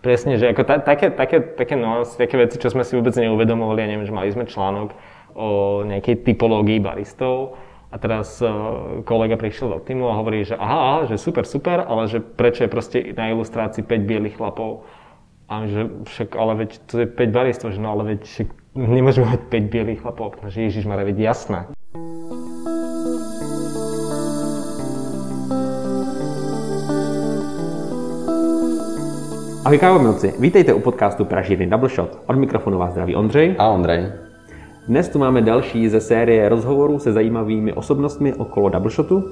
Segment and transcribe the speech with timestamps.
[0.00, 3.84] Presne, že ako ta, také, také, také nuancy, také veci, čo sme si vôbec neuvedomovali,
[3.84, 4.96] ja neviem, že mali sme článok
[5.36, 10.78] o nejakej typológii baristov, a teraz uh, kolega prišiel do týmu a hovorí, že aha,
[10.78, 14.86] aha, že super, super, ale že prečo je proste na ilustrácii 5 bielých chlapov.
[15.50, 18.48] A že však, ale veď to je 5 baristov, že no ale veď však
[18.78, 20.38] nemôžeme mať 5 bielých chlapov.
[20.46, 21.66] Že Ježiš ma veď jasné.
[29.64, 32.18] Ahoj kávomilci, vítejte u podcastu Pražírny Double Shot.
[32.26, 33.54] Od mikrofonu vás zdraví Ondřej.
[33.58, 34.12] A Ondřej.
[34.88, 39.24] Dnes tu máme další ze série rozhovorů se zajímavými osobnostmi okolo Double Shotu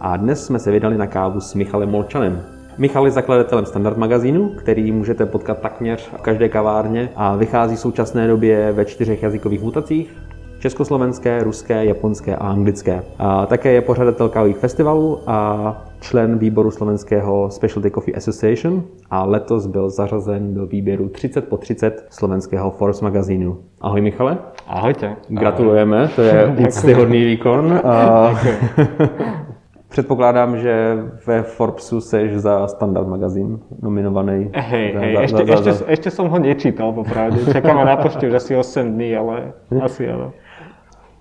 [0.00, 2.42] a dnes jsme se vydali na kávu s Michalem Molčanem.
[2.78, 7.80] Michal je zakladatelem Standard magazínu, který můžete potkat takměř v každé kavárně a vychází v
[7.80, 10.14] současné době ve čtyřech jazykových mutacích
[10.58, 13.02] československé, ruské, japonské a anglické.
[13.18, 19.66] A také je pořadatel kávových festivalů a člen výboru slovenského Specialty Coffee Association a letos
[19.66, 23.58] byl zařazen do výběru 30 po 30 slovenského Forbes magazínu.
[23.80, 24.38] Ahoj Michale.
[24.66, 25.16] Ahojte.
[25.28, 27.80] Gratulujeme, to je úctyhodný výkon.
[27.84, 28.34] A...
[29.88, 34.50] Předpokládám, že ve Forbesu seš za Standard magazín nominovaný.
[34.54, 35.84] Hej, za, hej, za, ešte, za, ešte, za...
[35.86, 37.46] ešte som ho nečítal, popravde.
[37.46, 40.34] Čakáme na pošte už asi 8 dní, ale asi áno.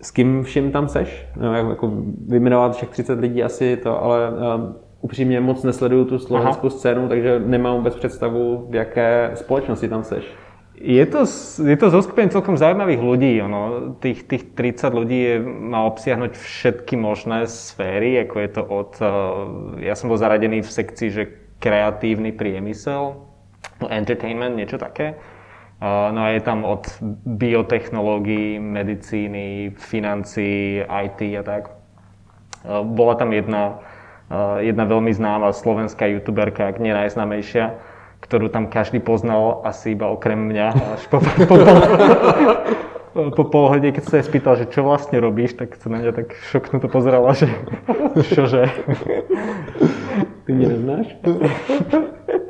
[0.04, 1.28] S kým vším tam seš?
[1.36, 1.92] No, jako
[2.28, 6.78] vyjmenovat všech 30 lidí asi to, ale um, upřímně moc nesleduju tu slovenskou Aha.
[6.78, 10.26] scénu, takže nemám vůbec představu, v jaké společnosti tam seš.
[10.76, 11.24] Je to,
[11.64, 13.40] je to zoskupenie celkom zaujímavých ľudí.
[13.46, 13.94] Ono.
[14.04, 18.92] Tých, tých 30 ľudí je, má obsiahnuť všetky možné sféry, ako je to od...
[19.00, 19.08] Uh,
[19.80, 21.24] ja som bol zaradený v sekcii, že
[21.64, 23.16] kreatívny priemysel,
[23.88, 25.16] entertainment, niečo také.
[25.82, 26.88] No a je tam od
[27.26, 31.64] biotechnológií, medicíny, financí, IT a tak.
[32.84, 33.84] Bola tam jedna,
[34.64, 37.76] jedna veľmi známa slovenská youtuberka, ak nie najznámejšia,
[38.24, 40.68] ktorú tam každý poznal asi iba okrem mňa.
[40.72, 41.56] Až po, po, po,
[43.14, 46.00] po, po pol hodine, keď sa jej spýtal, že čo vlastne robíš, tak sa na
[46.00, 47.52] mňa tak šoknuto pozerala, že
[48.36, 48.72] čože.
[50.46, 51.08] Ty mě neznáš?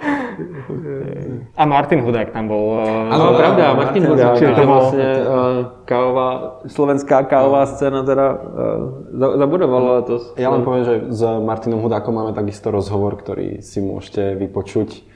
[1.53, 2.81] A Martin Hudák tam bol.
[2.84, 4.36] Áno, pravda, Martin, Martin Hudák.
[4.36, 6.30] Čiže to vlastne uh, kávová,
[6.66, 10.34] slovenská kávová scéna teda uh, zabudovala letos.
[10.36, 15.12] Ja len poviem, že s Martinom Hudákom máme takisto rozhovor, ktorý si môžete vypočuť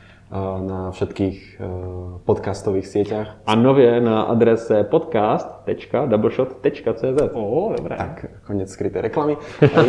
[0.67, 1.61] na všetkých
[2.25, 3.27] podcastových sieťach.
[3.45, 7.97] A nově na adrese podcast.doubleshot.cz Ó, dobré.
[7.97, 9.37] Tak, konec skryté reklamy.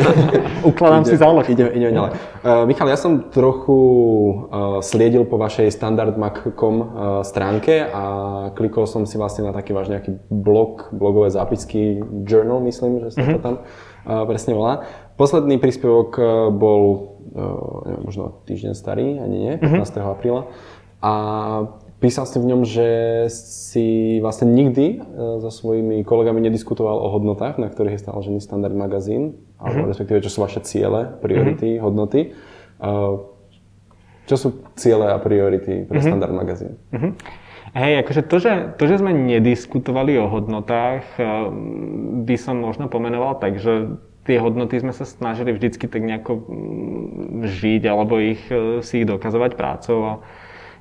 [0.63, 1.49] Ukladám si zálož.
[1.49, 2.11] Ideme, ideme ďalej.
[2.11, 2.17] Uh,
[2.67, 4.47] Michal, ja som trochu uh,
[4.79, 6.87] sliedil po vašej standardmac.com uh,
[7.27, 8.03] stránke a
[8.55, 13.23] klikol som si vlastne na taký váš nejaký blog, blogové zápisky, journal, myslím, že sa
[13.23, 13.35] mm-hmm.
[13.35, 13.63] to tam uh,
[14.27, 14.87] presne volá.
[15.19, 16.15] Posledný príspevok
[16.55, 19.69] bol neviem, možno týždeň starý, ani nie, 15.
[19.69, 20.13] Mm-hmm.
[20.13, 20.43] apríla.
[20.99, 21.13] A
[21.99, 22.89] písal si v ňom, že
[23.31, 28.75] si vlastne nikdy e, so svojimi kolegami nediskutoval o hodnotách, na ktorých je založený Standard
[28.75, 29.91] magazín, alebo mm-hmm.
[29.91, 31.85] respektíve čo sú vaše ciele, priority, mm-hmm.
[31.85, 32.21] hodnoty.
[32.79, 32.89] E,
[34.29, 36.07] čo sú ciele a priority pre mm-hmm.
[36.07, 36.79] Standard magazín?
[36.95, 37.13] Mm-hmm.
[37.69, 41.23] Hej, akože to že, to, že sme nediskutovali o hodnotách, e,
[42.25, 47.49] by som možno pomenoval tak, že tie hodnoty sme sa snažili vždycky tak nejako mm,
[47.49, 49.99] žiť alebo ich, e, si ich dokazovať prácou.
[50.05, 50.13] A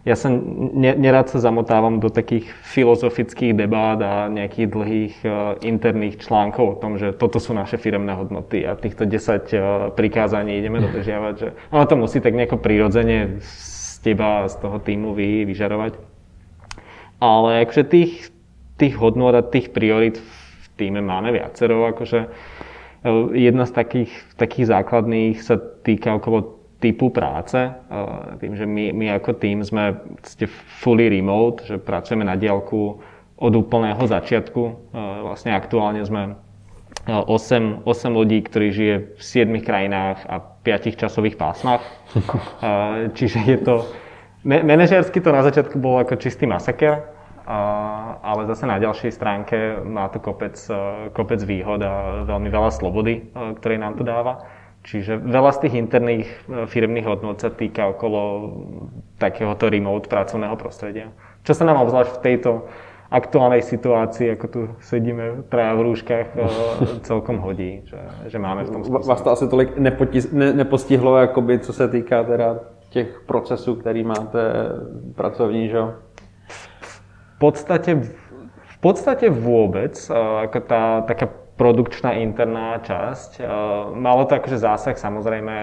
[0.07, 6.23] ja sa ne, nerad sa zamotávam do takých filozofických debát a nejakých dlhých uh, interných
[6.23, 9.59] článkov o tom, že toto sú naše firemné hodnoty a týchto 10 uh, e,
[9.99, 11.33] prikázaní ideme dodržiavať.
[11.35, 13.59] Že, ono to musí tak nejako prirodzene z
[13.99, 15.99] teba, z toho týmu vy, vyžarovať.
[17.19, 18.31] Ale akože tých,
[18.79, 21.83] tých hodnot a tých priorit v týme máme viacero.
[21.83, 22.31] Akože,
[23.33, 27.57] jedna z takých, takých základných sa týka okolo typu práce.
[27.57, 29.97] Eh, tým, že my, my ako tým sme
[30.81, 33.01] fully remote, že pracujeme na diálku
[33.37, 34.61] od úplného začiatku.
[34.65, 34.73] Eh,
[35.25, 36.37] vlastne aktuálne sme
[37.07, 41.79] 8, 8 ľudí, ktorí žije v 7 krajinách a 5 časových pásmach.
[43.17, 43.75] Čiže je to...
[44.43, 47.07] Manažersky to na začiatku bolo ako čistý masaker,
[48.21, 53.23] ale zase na ďalšej stránke má to kopec, e, kopec výhod a veľmi veľa slobody,
[53.23, 54.43] e, ktoré nám to dáva.
[54.83, 58.19] Čiže veľa z tých interných e, firmných hodnot sa týka okolo
[59.15, 61.15] takéhoto remote pracovného prostredia.
[61.47, 62.67] Čo sa nám obzvlášť v tejto
[63.07, 66.27] aktuálnej situácii, ako tu sedíme traja v rúškach,
[67.07, 69.07] celkom hodí, že, že máme v tom spôsobu.
[69.07, 72.59] Vás to asi tolik nepotis, ne, nepostihlo, jakoby, co se týká teda
[72.89, 74.39] těch procesů, který máte
[75.15, 75.79] pracovní, že?
[77.39, 77.91] Podstate,
[78.53, 83.41] v podstate vôbec, ako tá taká produkčná interná časť.
[83.97, 85.53] Malo to akože zásah samozrejme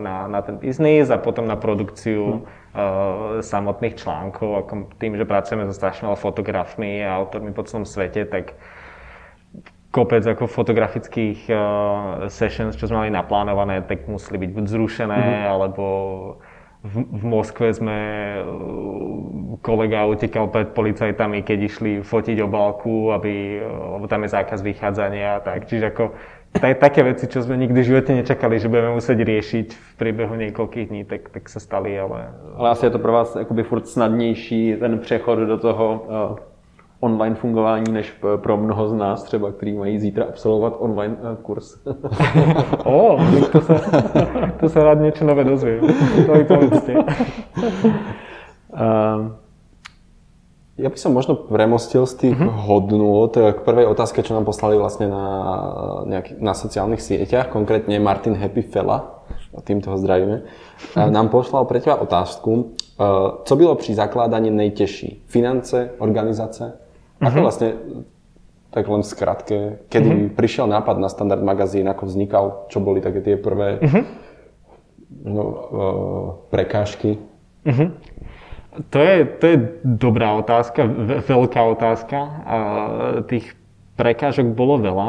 [0.00, 3.44] na, na ten biznis a potom na produkciu hmm.
[3.44, 4.64] samotných článkov.
[4.64, 8.56] Ako tým, že pracujeme so strašne veľa fotografmi a autormi po celom svete, tak
[9.92, 11.44] kopec ako fotografických
[12.32, 15.44] sessions, čo sme mali naplánované, tak museli byť buď zrušené, hmm.
[15.44, 15.84] alebo
[16.84, 18.40] v, v Moskve sme e,
[19.58, 25.42] kolega utekal pred policajtami, keď išli fotiť obálku, aby, e, lebo tam je zákaz vychádzania.
[25.42, 25.66] Tak.
[25.66, 26.04] Čiže ako
[26.54, 30.34] taj, také veci, čo sme nikdy v živote nečakali, že budeme musieť riešiť v priebehu
[30.38, 32.30] niekoľkých dní, tak, tak sa stali, ale...
[32.54, 36.57] Ale asi je to pro vás akoby furt snadnější ten přechod do toho uh
[37.00, 41.76] online fungování než pro mnoho z nás třeba, kteří mají zítra absolvovat online eh, kurz.
[42.84, 43.18] o,
[43.52, 43.74] to sa,
[44.60, 45.86] to sa rád niečo nové dozviem.
[46.26, 46.92] To mi povedzte.
[48.68, 49.38] Uh,
[50.78, 52.66] ja by som možno premostil z tých uh-huh.
[52.66, 55.26] hodnôt k prvej otázke, čo nám poslali vlastne na,
[56.06, 59.22] nejaký, na sociálnych sieťach, konkrétne Martin Happy Fella,
[59.66, 61.10] týmto ho zdravíme, uh-huh.
[61.10, 62.74] nám poslal pre teba otázku,
[63.44, 65.22] co bylo při zakládaní nejtěžší?
[65.26, 66.87] Finance, organizace?
[67.18, 67.44] Ako uh-huh.
[67.44, 67.68] vlastne,
[68.70, 69.58] tak len v skratke,
[69.90, 70.34] kedy uh-huh.
[70.38, 74.04] prišiel nápad na Standard magazín, ako vznikal, čo boli také tie prvé uh-huh.
[75.26, 77.18] no, uh, prekážky?
[77.66, 77.90] Uh-huh.
[78.94, 80.86] To je, to je dobrá otázka,
[81.26, 82.18] veľká otázka.
[82.46, 82.56] A
[83.26, 83.58] tých
[83.98, 85.08] prekážok bolo veľa.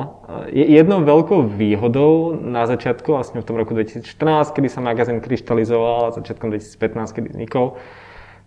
[0.49, 4.09] Jednou veľkou výhodou na začiatku, vlastne v tom roku 2014,
[4.57, 7.77] kedy sa magazín kryštalizoval a začiatkom 2015, kedy vznikol,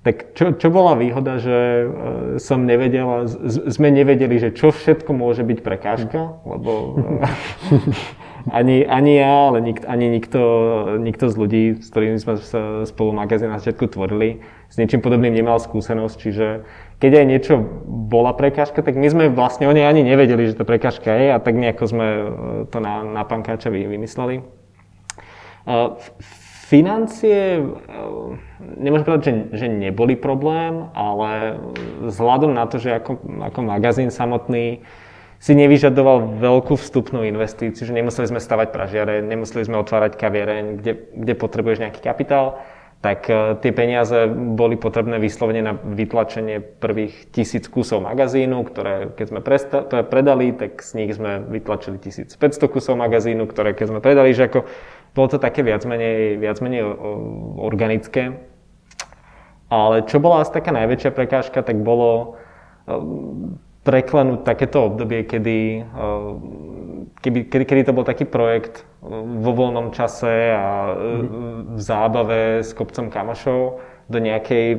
[0.02, 1.87] tak čo, čo bola výhoda, že e,
[2.43, 7.22] som nevedel, sme nevedeli, že čo všetko môže byť prekážka, lebo e,
[8.58, 10.43] ani, ani ja, ale nik, ani nikto,
[10.99, 15.38] nikto z ľudí, s ktorými sme sa spolu magazín na začiatku tvorili, s niečím podobným
[15.38, 16.66] nemal skúsenosť, čiže
[16.98, 17.55] keď aj niečo
[17.87, 21.38] bola prekážka, tak my sme vlastne o nej ani nevedeli, že to prekážka je a
[21.38, 22.26] tak nejako sme e,
[22.75, 24.43] to na, na pankáča vymysleli.
[26.72, 27.60] Financie,
[28.80, 31.60] nemôžem povedať, že, že neboli problém, ale
[32.08, 33.20] vzhľadom na to, že ako,
[33.52, 34.80] ako magazín samotný
[35.36, 40.92] si nevyžadoval veľkú vstupnú investíciu, že nemuseli sme stavať pražiare, nemuseli sme otvárať kaviereň, kde,
[41.12, 42.64] kde potrebuješ nejaký kapitál,
[43.02, 49.26] tak uh, tie peniaze boli potrebné vyslovene na vytlačenie prvých tisíc kusov magazínu, ktoré keď
[49.28, 52.38] sme presta- predali, tak z nich sme vytlačili 1500
[52.70, 54.70] kusov magazínu, ktoré keď sme predali, že ako
[55.12, 56.84] bolo to také viac menej, viac menej
[57.60, 58.40] organické.
[59.72, 62.36] Ale čo bola asi taká najväčšia prekážka, tak bolo
[62.84, 63.56] um,
[63.88, 69.96] preklenúť takéto obdobie, kedy, um, kedy, kedy, kedy to bol taký projekt um, vo voľnom
[69.96, 70.92] čase a
[71.72, 73.80] v zábave s kopcom kamošov
[74.12, 74.76] do nejakej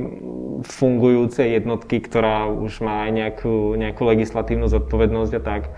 [0.62, 5.74] fungujúcej jednotky, ktorá už má aj nejakú, nejakú legislatívnu zodpovednosť a tak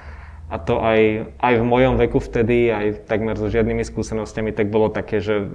[0.49, 4.93] a to aj, aj v mojom veku vtedy, aj takmer so žiadnymi skúsenostiami, tak bolo
[4.93, 5.49] také, že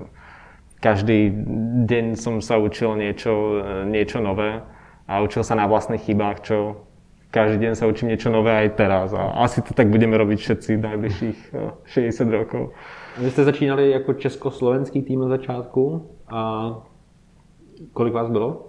[0.82, 1.30] každý
[1.86, 4.64] deň som sa učil niečo, niečo nové
[5.06, 6.56] a učil sa na vlastných chybách, čo
[7.30, 10.70] každý deň sa učím niečo nové aj teraz a asi to tak budeme robiť všetci
[10.82, 11.38] najbližších
[11.86, 12.74] 60 eh, rokov.
[13.18, 16.70] Vy jste začínali jako československý tým na začátku a
[17.92, 18.66] kolik vás bylo?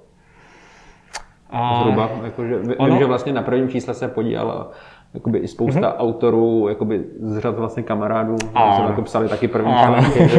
[1.49, 1.81] A...
[1.83, 2.89] Zhruba, jakože, ono...
[2.89, 4.71] vím, že vlastně na prvním čísle se podílel
[5.13, 5.99] jakoby i spousta mm-hmm.
[5.99, 10.19] autorů, jakoby z řad vlastně kamarádů, jsme jako psali taky první články.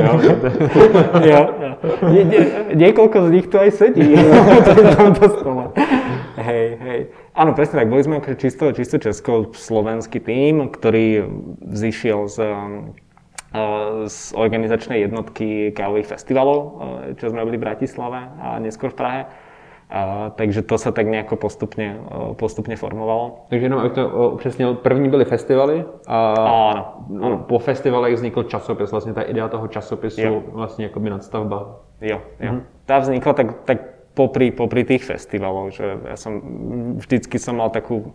[1.23, 1.77] jo, jo.
[2.09, 2.41] Nie, nie,
[2.75, 5.65] niekoľko z nich tu aj sedí v tomto stole.
[6.41, 7.01] Hej, hej.
[7.37, 7.93] Áno, presne tak.
[7.93, 11.29] Boli sme čisto, čisto česko-slovenský tým, ktorý
[11.69, 12.37] zišiel z,
[14.09, 16.81] z organizačnej jednotky kávových festivalov,
[17.21, 19.21] čo sme robili v Bratislave a neskôr v Prahe.
[19.93, 21.97] A, takže to se tak nějak postupně,
[22.33, 23.45] postupně formovalo.
[23.49, 26.33] Takže jenom, abych to upřesnil, první byly festivaly a
[26.71, 27.39] ano, ano.
[27.39, 30.43] po festivalech vznikl časopis, vlastně ta idea toho časopisu, jo.
[30.53, 31.81] vlastně jako by nadstavba.
[32.01, 32.53] Jo, jo.
[32.53, 32.63] Mhm.
[32.87, 33.79] Ta vznikla tak, tak
[34.15, 36.41] popri, popri tých festivaloch, že ja som,
[37.01, 38.13] vždycky som mal takú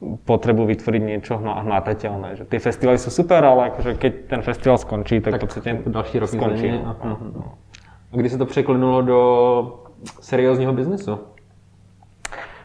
[0.00, 2.40] potrebu vytvoriť niečo hmatateľné.
[2.40, 5.70] Že tie festivaly sú super, ale akože keď ten festival skončí, tak, tak v podstate
[5.86, 6.68] další rok skončí.
[6.72, 7.08] A, a,
[8.12, 9.20] a kdy se to překlinulo do
[10.20, 11.18] seriózního biznesu?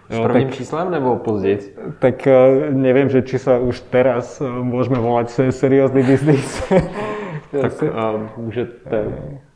[0.09, 1.75] S prvním tak, číslem nebo později?
[1.99, 2.35] Tak eh,
[2.69, 6.61] neviem, že či sa už teraz eh, môžeme volať seriózny biznis.
[7.61, 7.89] tak uh,
[8.37, 9.05] můžete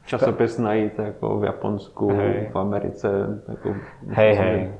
[0.06, 2.50] časopis najít jako v Japonsku, hej.
[2.54, 3.10] v Americe.
[3.50, 3.76] Jako
[4.10, 4.72] hej, hej.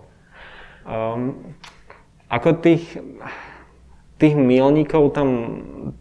[0.90, 1.54] Um,
[2.30, 2.98] ako tých,
[4.18, 5.30] tých milníkov tam,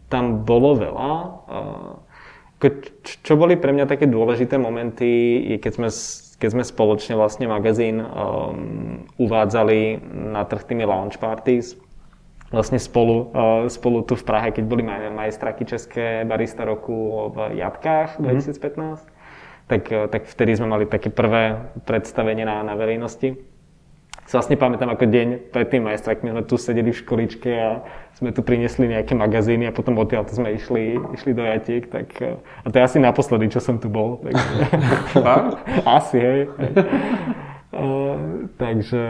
[0.08, 1.12] tam bolo veľa.
[1.44, 2.72] Uh,
[3.22, 5.06] čo boli pre mňa také dôležité momenty,
[5.54, 5.88] je keď sme
[6.38, 9.98] keď sme spoločne vlastne magazín um, uvádzali
[10.30, 11.74] na trh tými launch parties,
[12.54, 17.58] vlastne spolu, uh, spolu tu v Prahe, keď boli maj, majstraky České barista roku v
[17.58, 18.98] Jatkách 2015, mm-hmm.
[19.66, 23.34] tak, uh, tak vtedy sme mali také prvé predstavenie na, na verejnosti.
[24.28, 27.80] Si vlastne pamätám ako deň pred tým majstrakmi sme tu sedeli v školičke a
[28.12, 32.36] sme tu priniesli nejaké magazíny a potom odtiaľ sme išli, išli do Jatiek, tak uh,
[32.36, 34.20] a to je asi naposledy, čo som tu bol.
[34.20, 34.36] Tak,
[35.96, 36.40] asi, hej.
[36.60, 36.72] hej.
[37.72, 39.04] Uh, takže,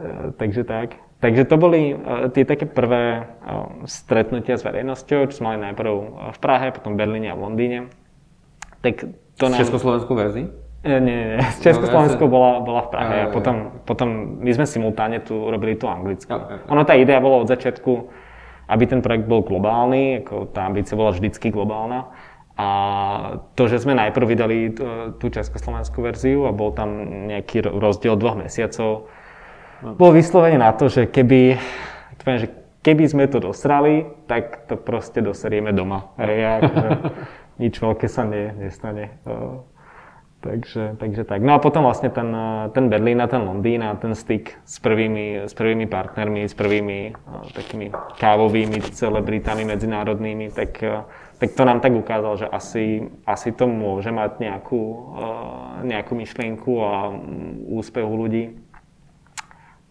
[0.00, 0.96] uh, takže tak.
[1.20, 3.28] Takže to boli uh, tie také prvé
[3.84, 5.92] stretnutia s verejnosťou, čo sme mali najprv
[6.32, 7.92] v Prahe, potom v Berlíne a v Londýne.
[8.80, 9.60] Tak to nám...
[9.60, 10.63] Československou verzii?
[10.84, 11.40] Nie, nie, nie.
[11.64, 16.28] Československo bola, bola v Prahe a, potom, potom my sme simultáne tu robili tu anglicky.
[16.68, 17.92] Ono tá idea bola od začiatku,
[18.68, 22.12] aby ten projekt bol globálny, ako tá ambícia bola vždycky globálna.
[22.54, 22.68] A
[23.58, 24.58] to, že sme najprv vydali
[25.18, 26.86] tú československú verziu a bol tam
[27.26, 29.10] nejaký rozdiel dvoch mesiacov,
[29.82, 31.58] bol vyslovene na to, že keby,
[32.24, 32.46] že
[32.86, 36.14] keby sme to dosrali, tak to proste doserieme doma.
[36.16, 36.90] Hej, akože
[37.62, 39.18] nič veľké sa ne, nestane.
[40.44, 41.40] Takže, takže tak.
[41.40, 42.28] No a potom vlastne ten,
[42.76, 47.16] ten Berlín a ten Londýn a ten styk s prvými, s prvými partnermi, s prvými
[47.16, 47.88] uh, takými
[48.20, 51.08] kávovými celebritami medzinárodnými, tak, uh,
[51.40, 54.82] tak to nám tak ukázalo, že asi, asi to môže mať nejakú,
[55.16, 58.44] uh, nejakú myšlienku a um, úspechu ľudí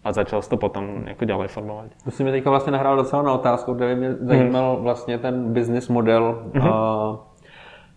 [0.05, 1.89] a začal to potom jako ďalej formovat.
[2.05, 4.27] To si mi teďka vlastně nahrál docela na otázku, kde by mě mhm.
[4.27, 4.83] zajímal hmm.
[4.83, 6.67] vlastně ten business model hmm.
[6.67, 6.71] uh,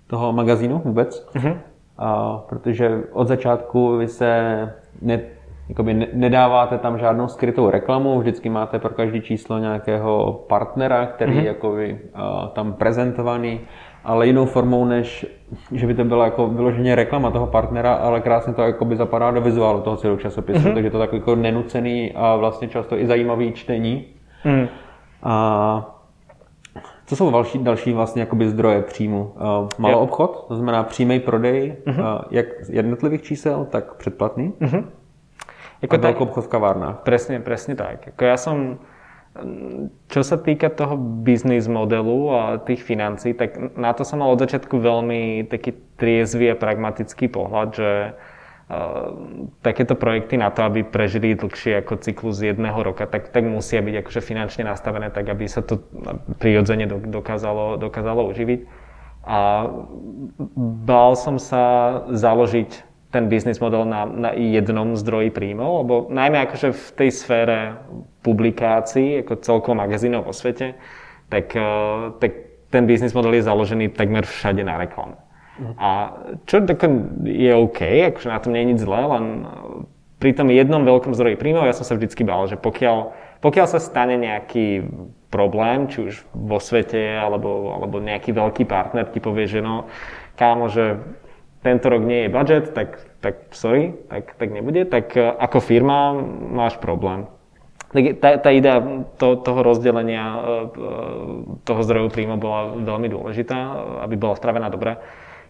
[0.07, 1.29] toho magazínu vůbec.
[1.35, 1.76] Hmm.
[2.01, 4.73] Uh, protože od začátku vy se
[5.03, 5.21] ne,
[5.69, 11.33] jakoby ne, nedáváte tam žádnou skrytou reklamu, vždycky máte pro každý číslo nějakého partnera, který
[11.33, 11.47] hmm.
[11.47, 13.61] jakoby, uh, tam prezentovaný
[14.07, 15.27] ale jinou formou, než
[15.73, 19.31] že by to byla jako vyloženě reklama toho partnera, ale krásně to jako by zapadá
[19.31, 20.75] do vizuálu toho celého časopisu, mm-hmm.
[20.75, 24.05] takže to tak jako nenucený a vlastně často i zajímavý čtení.
[24.45, 24.69] Mm.
[25.23, 25.96] A
[27.07, 29.23] co jsou další, další vlastně jakoby zdroje příjmu?
[29.23, 32.15] Uh, malou obchod, to znamená přímý prodej, mm-hmm.
[32.15, 34.53] uh, jak jednotlivých čísel, tak předplatný.
[34.61, 34.85] Mm-hmm.
[35.83, 36.97] Jako a velkou obchod v kavárnách.
[36.97, 38.07] Presne, presne tak.
[38.07, 38.79] Jako ja som
[40.09, 44.41] čo sa týka toho biznis modelu a tých financí, tak na to som mal od
[44.41, 48.36] začiatku veľmi taký triezvy a pragmatický pohľad, že uh,
[49.63, 53.95] takéto projekty na to, aby prežili dlhšie ako cyklus jedného roka, tak, tak musia byť
[54.03, 55.87] akože finančne nastavené tak, aby sa to
[56.43, 58.67] prirodzene dokázalo, dokázalo uživiť.
[59.27, 59.71] A
[60.87, 61.63] bál som sa
[62.11, 67.59] založiť ten biznis model na, na jednom zdroji príjmov, lebo najmä akože v tej sfére
[68.27, 70.75] publikácií, ako celkovo magazínov vo svete,
[71.31, 71.65] tak, eh,
[72.19, 72.33] tak
[72.75, 75.23] ten biznis model je založený takmer všade na reklame.
[75.81, 76.13] A
[76.45, 76.61] čo
[77.25, 77.81] je OK,
[78.13, 79.25] akože na tom nie je nič zlé, len
[80.21, 83.81] pri tom jednom veľkom zdroji príjmov ja som sa vždycky bál, že pokiaľ, pokiaľ sa
[83.81, 84.85] stane nejaký
[85.29, 89.89] problém, či už vo svete, alebo, alebo nejaký veľký partner ti povie, že no,
[90.37, 91.01] kámo, že
[91.61, 96.15] tento rok nie je budget, tak, tak sorry, tak, tak nebude, tak eh, ako firma
[96.53, 97.27] máš problém.
[97.97, 98.83] Tá, tá idea
[99.17, 100.91] to, toho rozdelenia e, e,
[101.65, 103.57] toho zdroju príjmu bola veľmi dôležitá,
[104.05, 105.01] aby bola spravená dobre.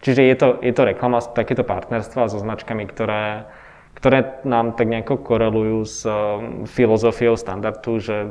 [0.05, 3.49] Čiže je to, je to reklama, takéto partnerstva so značkami, ktoré,
[3.97, 6.13] ktoré nám tak nejako korelujú s e,
[6.69, 8.29] filozofiou standardu, že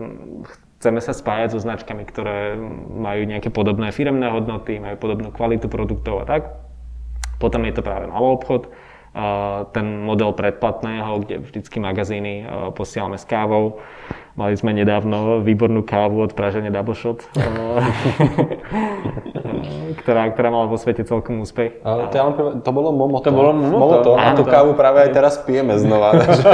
[0.79, 2.53] chceme sa spájať so značkami, ktoré
[2.93, 6.41] majú nejaké podobné firemné hodnoty, majú podobnú kvalitu produktov a tak.
[7.41, 8.69] Potom je to práve malý obchod,
[9.71, 12.43] ten model predplatného, kde vždycky magazíny
[12.75, 13.79] posielame s kávou.
[14.35, 17.23] Mali sme nedávno výbornú kávu od Pražene Double Shot,
[20.03, 21.79] ktorá, ktorá mala vo svete celkom úspech.
[21.87, 22.23] Ale to, ja
[22.59, 23.31] to bolo Momoto.
[23.31, 24.19] To bolo Momoto.
[24.19, 26.11] A tú kávu práve aj teraz pijeme znova.
[26.19, 26.51] Takže,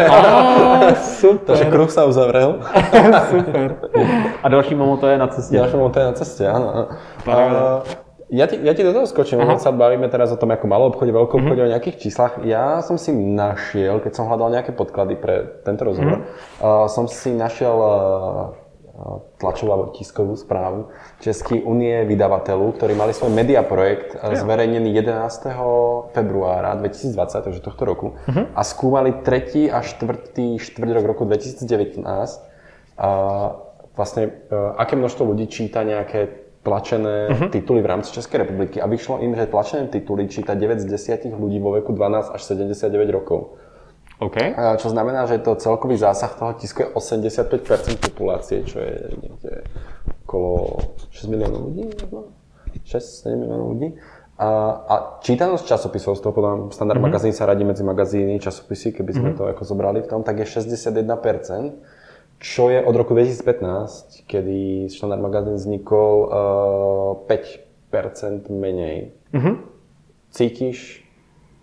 [1.18, 1.58] super.
[1.58, 2.62] Takže kruh sa uzavrel.
[3.34, 3.90] super.
[4.38, 5.58] A další Momoto je na ceste.
[5.58, 6.94] Ďalší Momoto je na ceste, áno.
[8.32, 10.96] Ja ti, ja ti do toho skočím, lebo sa bavíme teraz o tom ako malom
[10.96, 11.52] obchode, veľkom uh-huh.
[11.52, 12.40] obchode, o nejakých číslach.
[12.48, 16.88] Ja som si našiel, keď som hľadal nejaké podklady pre tento rozhovor, uh-huh.
[16.88, 17.92] uh, som si našiel uh,
[19.36, 26.16] tlačovú alebo tiskovú správu Českej unie vydavatelů, ktorí mali svoj media projekt uh, zverejnený 11.
[26.16, 28.48] februára 2020, takže tohto roku, uh-huh.
[28.56, 32.08] a skúmali tretí a štvrtý štvrť rok roku 2019
[32.96, 33.10] a
[33.92, 37.50] vlastne uh, aké množstvo ľudí číta nejaké tlačené uh-huh.
[37.50, 41.34] tituly v rámci Českej republiky a vyšlo im, že tlačené tituly číta 9 z 10
[41.34, 43.58] ľudí vo veku 12 až 79 rokov.
[44.22, 44.54] Okay.
[44.78, 49.66] Čo znamená, že to celkový zásah toho tisku je 85% populácie, čo je niekde
[50.30, 50.78] okolo
[51.10, 51.90] 6 miliónov ľudí,
[52.86, 53.98] 6-7 miliónov ľudí.
[54.42, 54.50] A,
[54.86, 57.14] a čítanosť časopisov, z toho podľa Standard mm-hmm.
[57.14, 59.42] magazín sa radí medzi magazíny, časopisy, keby sme mm-hmm.
[59.42, 61.02] to ako zobrali v tom, tak je 61%,
[62.42, 69.14] čo je od roku 2015, kedy štandard magazín vznikol, uh, 5% menej.
[69.30, 69.62] Uh-huh.
[70.34, 71.06] Cítiš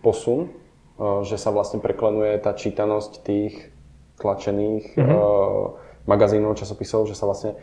[0.06, 0.54] posun,
[0.96, 3.74] uh, že sa vlastne preklenuje tá čítanosť tých
[4.22, 5.10] tlačených uh-huh.
[5.10, 5.66] uh,
[6.06, 7.58] magazínov, časopisov, že sa vlastne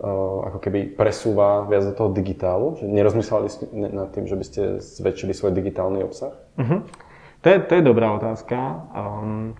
[0.00, 2.80] uh, ako keby presúva viac do toho digitálu?
[2.80, 6.32] Že nerozmýšľali ste nad tým, že by ste zväčšili svoj digitálny obsah?
[6.56, 6.80] Uh-huh.
[7.44, 8.56] To, je, to je dobrá otázka.
[8.96, 9.52] Um,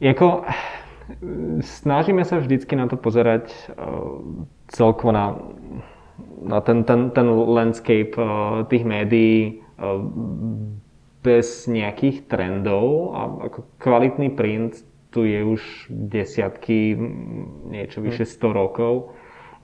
[0.00, 0.40] jako,
[1.62, 4.20] snažíme sa vždycky na to pozerať uh,
[4.70, 5.38] celkovo na,
[6.42, 10.02] na ten, ten, ten landscape uh, tých médií uh,
[11.22, 16.94] bez nejakých trendov a ako kvalitný print tu je už desiatky,
[17.72, 18.54] niečo vyše 100 hm.
[18.54, 18.94] rokov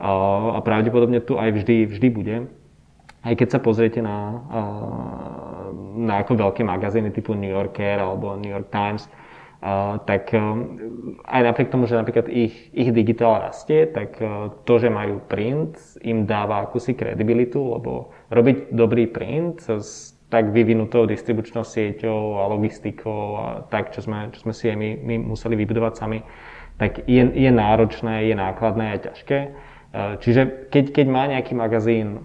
[0.02, 2.36] a pravdepodobne tu aj vždy, vždy bude.
[3.22, 4.42] Aj keď sa pozriete na,
[5.94, 9.06] na ako veľké magazíny typu New Yorker alebo New York Times,
[10.06, 10.74] tak um,
[11.22, 15.78] aj napriek tomu, že napríklad ich, ich digitál rastie, tak uh, to, že majú print,
[16.02, 23.22] im dáva akúsi kredibilitu, lebo robiť dobrý print s tak vyvinutou distribučnou sieťou a logistikou
[23.38, 26.26] a tak, čo sme, čo sme si aj my, my museli vybudovať sami,
[26.80, 29.38] tak je, je náročné, je nákladné a ťažké.
[29.94, 32.18] Uh, čiže keď, keď má nejaký magazín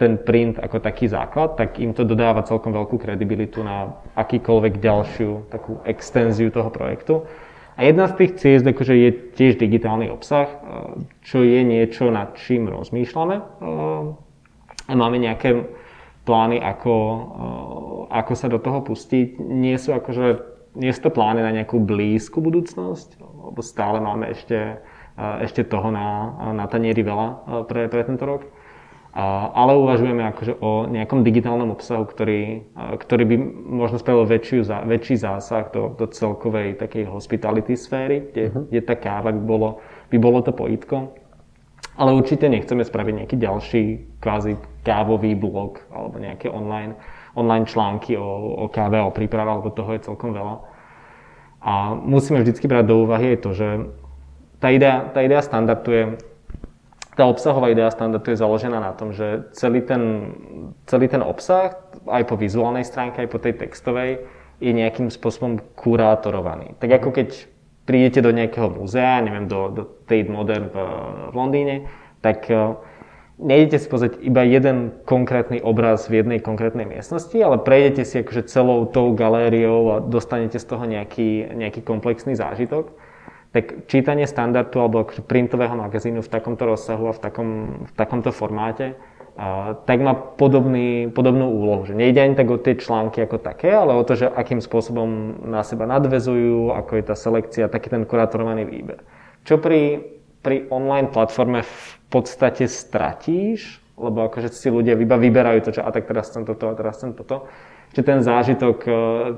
[0.00, 5.52] ten print ako taký základ, tak im to dodáva celkom veľkú kredibilitu na akýkoľvek ďalšiu
[5.52, 7.28] takú extenziu toho projektu.
[7.76, 10.56] A jedna z tých ciest akože je tiež digitálny obsah, eh,
[11.20, 13.36] čo je niečo, nad čím rozmýšľame.
[13.36, 15.68] Eh, a máme nejaké
[16.24, 19.36] plány, ako, eh, ako sa do toho pustiť.
[19.36, 20.26] Nie sú, akože,
[20.80, 24.80] nie sú to plány na nejakú blízku budúcnosť, lebo stále máme ešte,
[25.20, 27.28] ešte toho na, na tanieri veľa
[27.68, 28.48] pre, pre tento rok
[29.10, 33.36] ale uvažujeme akože o nejakom digitálnom obsahu, ktorý, ktorý by
[33.66, 38.64] možno spravil väčšiu, väčší zásah do, do celkovej takej hospitality sféry, kde, uh-huh.
[38.70, 39.82] kde tá káva by bolo,
[40.14, 41.10] by bolo to pojitko.
[41.98, 43.82] Ale určite nechceme spraviť nejaký ďalší
[44.22, 44.54] kvázi
[44.86, 46.94] kávový blog alebo nejaké online,
[47.34, 50.62] online články o, o káve, o príprave, lebo toho je celkom veľa.
[51.60, 53.68] A musíme vždycky brať do úvahy aj to, že
[54.62, 56.04] tá idea, tá idea standardu je
[57.20, 60.32] tá obsahová idea standardu je založená na tom, že celý ten,
[60.88, 61.76] celý ten obsah,
[62.08, 64.24] aj po vizuálnej stránke, aj po tej textovej,
[64.56, 66.80] je nejakým spôsobom kurátorovaný.
[66.80, 67.28] Tak ako keď
[67.84, 70.76] prídete do nejakého múzea, neviem, do, do Tate Modern v,
[71.28, 71.76] v Londýne,
[72.24, 72.80] tak uh,
[73.36, 78.48] nejdete si pozrieť iba jeden konkrétny obraz v jednej konkrétnej miestnosti, ale prejdete si akože
[78.48, 82.96] celou tou galériou a dostanete z toho nejaký, nejaký komplexný zážitok
[83.50, 87.48] tak čítanie standardu alebo printového magazínu v takomto rozsahu a v, takom,
[87.90, 88.94] v takomto formáte,
[89.34, 91.82] a, tak má podobný, podobnú úlohu.
[91.90, 95.42] Že nejde ani tak o tie články ako také, ale o to, že akým spôsobom
[95.50, 99.02] na seba nadvezujú, ako je tá selekcia, taký ten kurátorovaný výber.
[99.42, 99.98] Čo pri,
[100.46, 105.90] pri online platforme v podstate stratíš, lebo akože si ľudia iba vyberajú to, že a
[105.92, 107.50] tak teraz chcem toto a teraz chcem toto,
[107.92, 108.90] že ten zážitok e,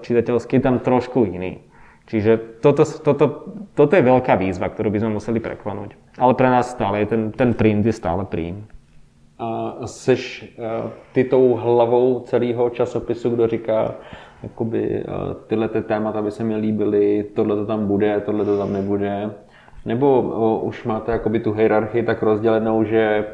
[0.05, 1.64] čitateľský je tam trošku iný.
[2.07, 3.25] Čiže toto, toto,
[3.75, 5.95] toto je veľká výzva, ktorú by sme museli preklenúť.
[6.19, 8.67] Ale pre nás stále ten, ten print je stále prím.
[9.38, 13.95] A seš uh, ty tou hlavou celého časopisu, kdo říká,
[14.43, 18.59] jakoby, uh, tyhle ty témata by se mi líbily, tohle to tam bude, tohle to
[18.59, 19.31] tam nebude.
[19.85, 23.25] Nebo uh, už máte jakoby tu hierarchii tak rozdělenou, že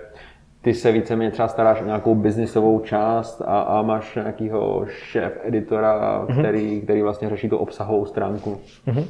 [0.63, 6.25] ty se víceméně třeba staráš o nějakou biznisovou část a, a máš nějakého šéf editora,
[6.25, 6.39] mm-hmm.
[6.39, 8.61] který, který vlastně řeší tu obsahovou stránku.
[8.87, 9.05] Mm-hmm.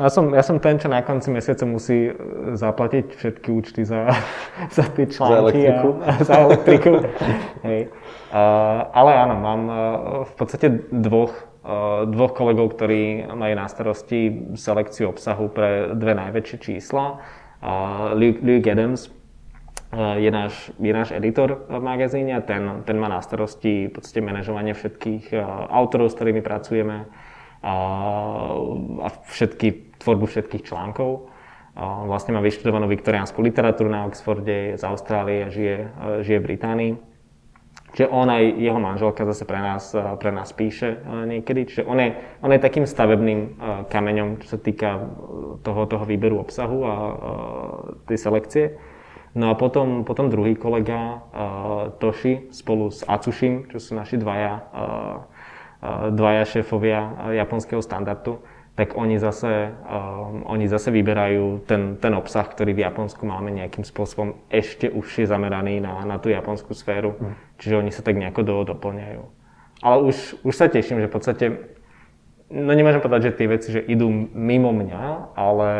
[0.00, 2.12] Ja som, ja som ten, čo na konci mesiaca musí e,
[2.56, 4.08] zaplatiť všetky účty za,
[4.76, 5.28] za tie články.
[5.28, 5.88] Za elektriku.
[6.00, 6.92] A, za elektriku.
[7.66, 7.80] Hej.
[8.30, 9.76] Uh, ale áno, mám uh,
[10.24, 11.34] v podstate dvoch,
[11.66, 17.20] uh, dvoch kolegov, ktorí majú na starosti selekciu obsahu pre dve najväčšie čísla.
[17.60, 19.19] Uh, Luke, Luke Adams, Eh,
[19.98, 24.22] je náš, je náš editor v magazíne a ten, ten má na starosti v podstate
[24.22, 27.10] manažovanie všetkých eh, autorov, s ktorými pracujeme
[27.60, 27.74] a,
[29.02, 31.34] a všetky, tvorbu všetkých článkov.
[31.74, 36.92] A vlastne má vyštudovanú viktoriánsku literatúru na Oxforde, z Austrálie, žije, eh, žije v Británii.
[37.90, 39.90] Čiže on aj jeho manželka zase pre nás,
[40.22, 41.66] pre nás píše niekedy.
[41.66, 43.58] Čiže on je, on je takým stavebným
[43.90, 45.10] kameňom, čo sa týka
[45.66, 46.94] toho, toho výberu obsahu a, a
[48.06, 48.78] tej selekcie.
[49.30, 54.54] No a potom, potom druhý kolega, uh, Toshi, spolu s Atsushim, čo sú naši dvaja,
[54.58, 58.42] uh, uh, dvaja šéfovia japonského standardu,
[58.74, 63.86] tak oni zase, uh, oni zase vyberajú ten, ten obsah, ktorý v Japonsku máme nejakým
[63.86, 67.14] spôsobom ešte užšie zameraný na, na tú japonskú sféru.
[67.14, 67.34] Mm.
[67.62, 69.22] Čiže oni sa tak nejako do, doplňajú.
[69.80, 71.44] Ale už, už sa teším, že v podstate
[72.50, 75.70] no nemôžem povedať, že tie veci, že idú mimo mňa, ale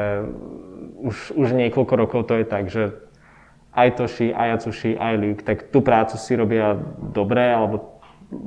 [1.03, 3.10] už, už niekoľko rokov to je tak, že
[3.71, 8.03] aj Toshi, aj Atsushi, aj Luke, tak tú prácu si robia dobre, alebo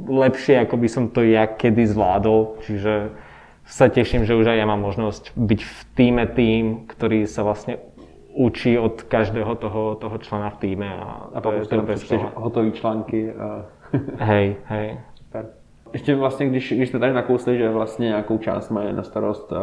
[0.07, 2.59] lepšie, ako by som to ja kedy zvládol.
[2.63, 3.11] Čiže
[3.63, 7.79] sa teším, že už aj ja mám možnosť byť v týme tým, ktorý sa vlastne
[8.33, 10.89] učí od každého toho, toho člena v týme.
[10.89, 13.31] A, a to je, to je hotový články.
[13.31, 13.69] A...
[14.19, 14.87] hej, hej.
[15.15, 15.62] Super.
[15.93, 19.57] Ještě vlastně, když, když jste tady nakousli, že vlastně nějakou část mají na starost uh,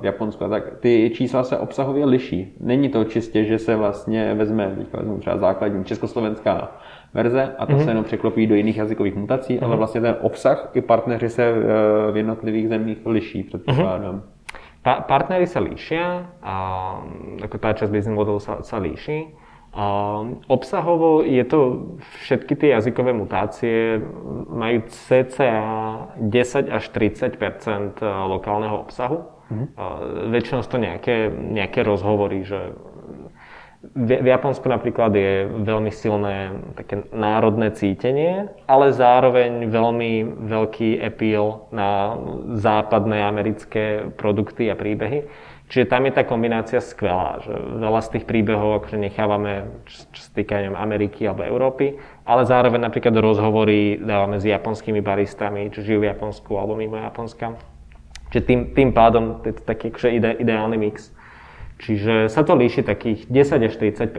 [0.00, 2.54] v Japonsku, tak ty čísla se obsahově liší.
[2.60, 6.70] Není to čistě, že se vlastně vezme, vezmu třeba základní československá
[7.14, 7.84] verze a to mm-hmm.
[7.84, 9.64] se jenom překlopí do jiných jazykových mutací, mm-hmm.
[9.64, 11.58] ale vlastně ten obsah i partneři se uh,
[12.12, 14.14] v jednotlivých zemích liší, předpokládám.
[14.14, 14.42] Mm-hmm.
[14.82, 16.54] Pa- partnery sa líšia, a,
[17.38, 19.30] ako tá časť business modelu sa, sa líši.
[19.72, 20.20] A
[20.52, 21.60] obsahovo je to,
[22.20, 24.04] všetky tie jazykové mutácie
[24.52, 25.52] majú cca
[26.20, 29.24] 10 až 30% lokálneho obsahu.
[29.48, 29.68] Mm-hmm.
[30.28, 32.76] Väčšinou sú to nejaké, nejaké rozhovory, že
[33.82, 42.14] v Japonsku napríklad je veľmi silné také národné cítenie, ale zároveň veľmi veľký appeal na
[42.62, 45.26] západné americké produkty a príbehy.
[45.72, 50.20] Čiže tam je tá kombinácia skvelá, že veľa z tých príbehov akože nechávame, čo, čo
[50.20, 51.96] sa týka neviem, Ameriky alebo Európy,
[52.28, 57.56] ale zároveň napríklad rozhovory dávame s japonskými baristami, čo žijú v Japonsku alebo mimo Japonska.
[58.28, 61.08] Čiže tým, tým pádom je to taký akože ide, ideálny mix.
[61.80, 64.12] Čiže sa to líši takých 10 až 40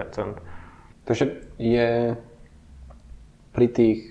[1.06, 1.26] Takže
[1.62, 2.18] je
[3.54, 4.10] pri tých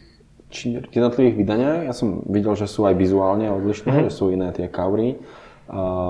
[0.95, 4.07] jednotlivých vydaniach, ja som videl, že sú aj vizuálne odlišné, uh-huh.
[4.07, 5.42] že sú iné tie kaury, uh,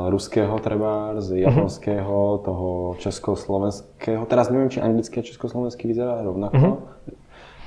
[0.08, 1.42] ruského treba, z mhm.
[1.44, 2.44] japonského, uh-huh.
[2.44, 4.22] toho československého.
[4.26, 6.56] Teraz neviem, či anglický a československý vyzerá rovnako.
[6.56, 6.78] Uh-huh.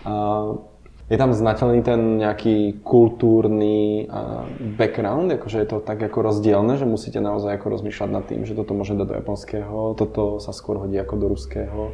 [0.05, 4.09] Uh, je tam znateľný ten nejaký kultúrny
[4.73, 8.57] background, akože je to tak ako rozdielne, že musíte naozaj ako rozmýšľať nad tým, že
[8.57, 11.93] toto môže dať do japonského, toto sa skôr hodí ako do ruského.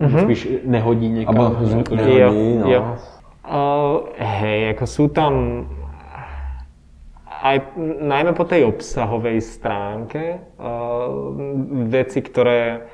[0.00, 0.22] Mm-hmm.
[0.24, 1.36] Spíš nehodí niekam.
[1.36, 1.60] Abo
[1.92, 2.66] nehodí, no.
[2.72, 2.82] Jo.
[3.44, 5.32] Uh, hej, ako sú tam
[7.40, 7.56] aj
[8.04, 11.08] najmä po tej obsahovej stránke uh,
[11.88, 12.84] veci, ktoré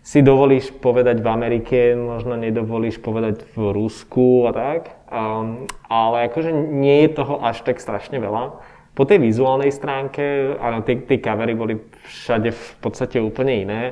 [0.00, 4.80] si dovolíš povedať v Amerike, možno nedovolíš povedať v Rusku a tak.
[5.10, 8.56] Um, ale akože nie je toho až tak strašne veľa.
[8.96, 13.82] Po tej vizuálnej stránke, áno, tie, tie kavery boli všade v podstate úplne iné.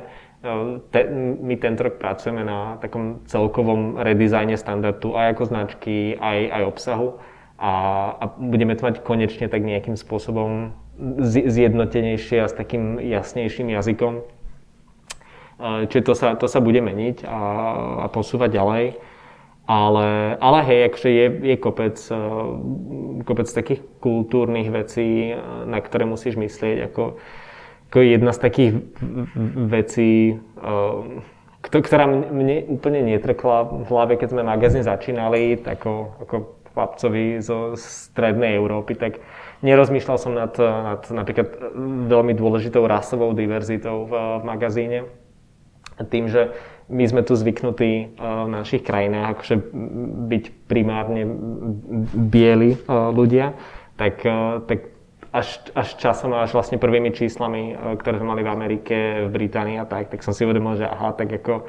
[0.43, 1.05] Ehm, te,
[1.43, 7.09] my tento rok pracujeme na takom celkovom redizajne standardu aj ako značky, aj, aj obsahu
[7.57, 7.73] a,
[8.17, 10.73] a budeme to mať konečne tak nejakým spôsobom
[11.25, 14.25] zjednotenejšie a s takým jasnejším jazykom
[15.57, 17.39] Čiže to sa, to sa bude meniť a,
[18.01, 18.85] a posúvať ďalej.
[19.67, 22.23] Ale, ale hej, akože je, je kopec, e,
[23.27, 25.35] kopec takých kultúrnych vecí,
[25.67, 26.87] na ktoré musíš myslieť.
[26.87, 27.19] Ako,
[27.91, 28.71] ako jedna z takých
[29.67, 36.35] vecí, e, ktorá mne úplne netrkla v hlave, keď sme magazín začínali, ako, ako
[36.77, 39.17] chlapcovi zo strednej Európy, tak
[39.65, 41.73] nerozmýšľal som nad, nad napríklad
[42.05, 44.99] veľmi dôležitou rasovou diverzitou v, v magazíne.
[45.97, 46.53] Tým, že
[46.87, 49.55] my sme tu zvyknutí eh, v našich krajinách akože
[50.29, 51.27] byť primárne
[52.15, 52.79] bieli eh,
[53.11, 53.57] ľudia,
[53.99, 54.79] tak, eh, tak
[55.35, 59.85] až, až časom, až vlastne prvými číslami, ktoré sme mali v Amerike, v Británii a
[59.85, 61.67] tak, tak som si uvedomil, že aha, tak ako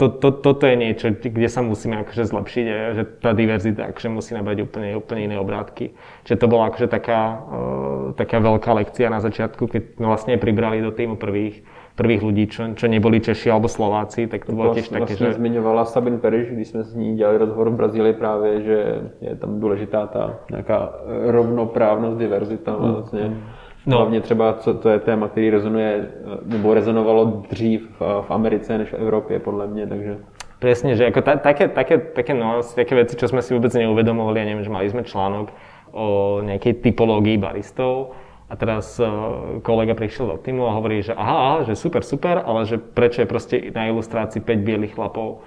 [0.00, 2.64] to, to, toto je niečo, kde sa musíme akože zlepšiť,
[2.96, 5.92] že tá diverzita akože musí nabrať úplne, úplne iné obrátky.
[6.24, 10.88] Čiže to bola akože taká, uh, taká veľká lekcia na začiatku, keď vlastne pribrali do
[10.88, 11.60] týmu prvých
[12.00, 15.34] prvých ľudí, čo, čo neboli Češi alebo Slováci, tak to bolo tiež také, vlastně že...
[15.36, 18.78] zmiňovala Sabin Periš, když jsme s ní dělali rozhovor v Brazílii právě, že
[19.20, 20.92] je tam důležitá ta nějaká
[21.26, 23.40] rovnoprávnost, diverzita mm.
[23.86, 23.96] No.
[23.96, 26.10] Hlavně třeba, co to je téma, který rezonuje,
[26.44, 30.16] nebo rezonovalo dřív v, v Americe než v Evropě, podle mě, takže...
[30.60, 34.44] Presne, že ako ta, také, také, také, no, také veci, čo sme si vôbec neuvedomovali,
[34.44, 35.48] ja neviem, že mali sme článok
[35.96, 38.12] o nejakej typológii baristov,
[38.50, 42.42] a teraz uh, kolega prišiel do týmu a hovorí, že aha, aha, že super, super,
[42.42, 45.46] ale že prečo je proste na ilustrácii 5 bielých chlapov.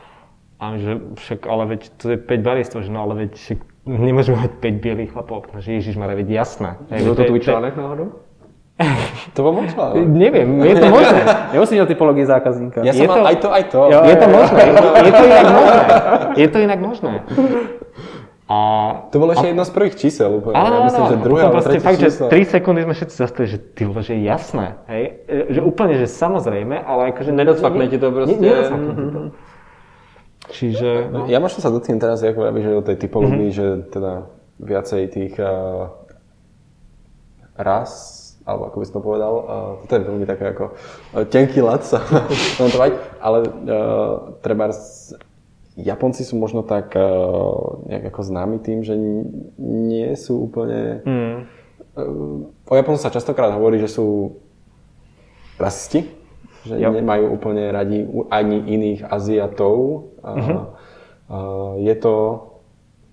[0.56, 4.40] A že však, ale veď to je 5 baristov, že no ale veď však nemôžeme
[4.40, 5.52] mať 5 bielých chlapov.
[5.52, 6.80] No, že Ježiš, veď jasné.
[6.92, 8.24] Je to tvoj článek náhodou?
[9.38, 10.02] To bol môj článek.
[10.10, 11.22] Neviem, je to možné.
[11.54, 12.82] Nemusím o typológii zákazníka.
[12.82, 13.22] Ja som je to...
[13.22, 13.80] aj to, aj to.
[13.86, 14.62] Jo, je to možné.
[14.66, 15.82] Je to inak možné.
[16.34, 17.14] Je to inak možné.
[18.44, 18.58] A,
[19.10, 20.60] to bolo ešte a, jedno z prvých čísel úplne.
[20.60, 22.28] Áno, ja myslím, že druhé alebo tretie fakt, číslo.
[22.28, 25.04] že 3 sekundy sme všetci zastali, že ty vole, že je jasné, hej?
[25.48, 27.32] Že úplne, že samozrejme, ale akože...
[27.32, 28.36] Nedocvakne ti to proste.
[28.36, 29.22] Ne, nedocvakne ti to.
[30.52, 31.08] Čiže...
[31.08, 31.26] No.
[31.32, 33.88] Ja možno sa dotknem teraz, ako že o tej typológii, mm-hmm.
[33.88, 34.28] že teda
[34.60, 35.92] viacej tých uh,
[37.56, 39.46] raz, alebo ako by som to povedal, uh,
[39.84, 42.04] toto je veľmi také ako uh, tenký lat sa
[42.60, 42.92] komentovať,
[43.24, 44.72] ale uh, treba
[45.74, 48.94] Japonci sú možno tak uh, nejak ako známi tým, že
[49.58, 51.02] nie sú úplne...
[51.02, 51.38] Mm.
[51.98, 54.38] Uh, o Japonsku sa častokrát hovorí, že sú
[55.58, 56.06] rasisti,
[56.64, 56.96] že yep.
[56.96, 60.10] nemajú úplne radi ani iných Aziatov.
[60.24, 60.60] Mm-hmm.
[61.30, 62.16] uh, je to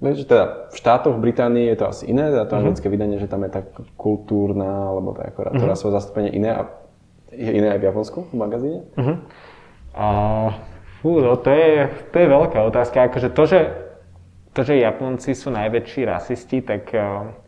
[0.01, 2.65] že teda v štátoch v Británii je to asi iné, teda to uh-huh.
[2.65, 3.69] anglické vydanie, že tam je tak
[4.01, 5.69] kultúrna, alebo tak akorát uh-huh.
[5.69, 6.73] rasové zastúpenie iné a
[7.29, 8.81] je iné aj v Japonsku v magazíne?
[8.97, 9.17] Uh-huh.
[9.93, 10.07] A,
[11.05, 13.13] fú, no, to, je, to je veľká otázka.
[13.13, 13.61] Akože to, že,
[14.57, 17.40] to, že Japonci sú najväčší rasisti, tak ako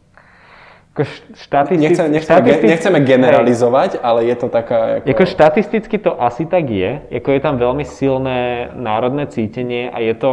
[1.32, 4.78] štatisticky, nechceme, nechceme, štatisticky, nechceme generalizovať, hej, ale je to taká...
[5.00, 5.06] Ako...
[5.08, 7.00] ako štatisticky to asi tak je.
[7.08, 10.30] Ako je tam veľmi silné národné cítenie a je to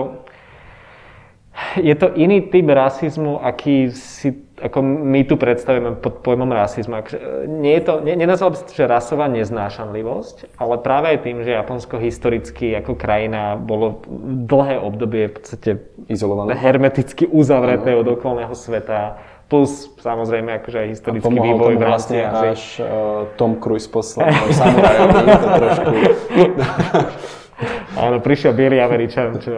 [1.76, 4.32] je to iný typ rasizmu, aký si,
[4.63, 7.04] ako my tu predstavujeme pod pojmom rasizmu.
[7.60, 11.43] Nie je to, ne, nenazval by sa to, že rasová neznášanlivosť, ale práve aj tým,
[11.43, 14.00] že Japonsko historicky ako krajina bolo
[14.48, 15.69] dlhé obdobie v podstate
[16.08, 16.56] Izolované.
[16.56, 19.19] hermeticky uzavreté od okolného sveta,
[19.50, 22.88] plus samozrejme akože aj historický vývoj v vlastne až uh,
[23.36, 24.30] Tom Cruise poslal
[24.62, 25.92] samurajom, to trošku...
[28.00, 29.52] Áno, prišiel bielý Američan, čo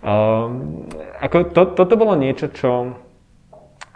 [0.00, 0.88] Um,
[1.20, 2.96] ako to, toto bolo niečo, čo,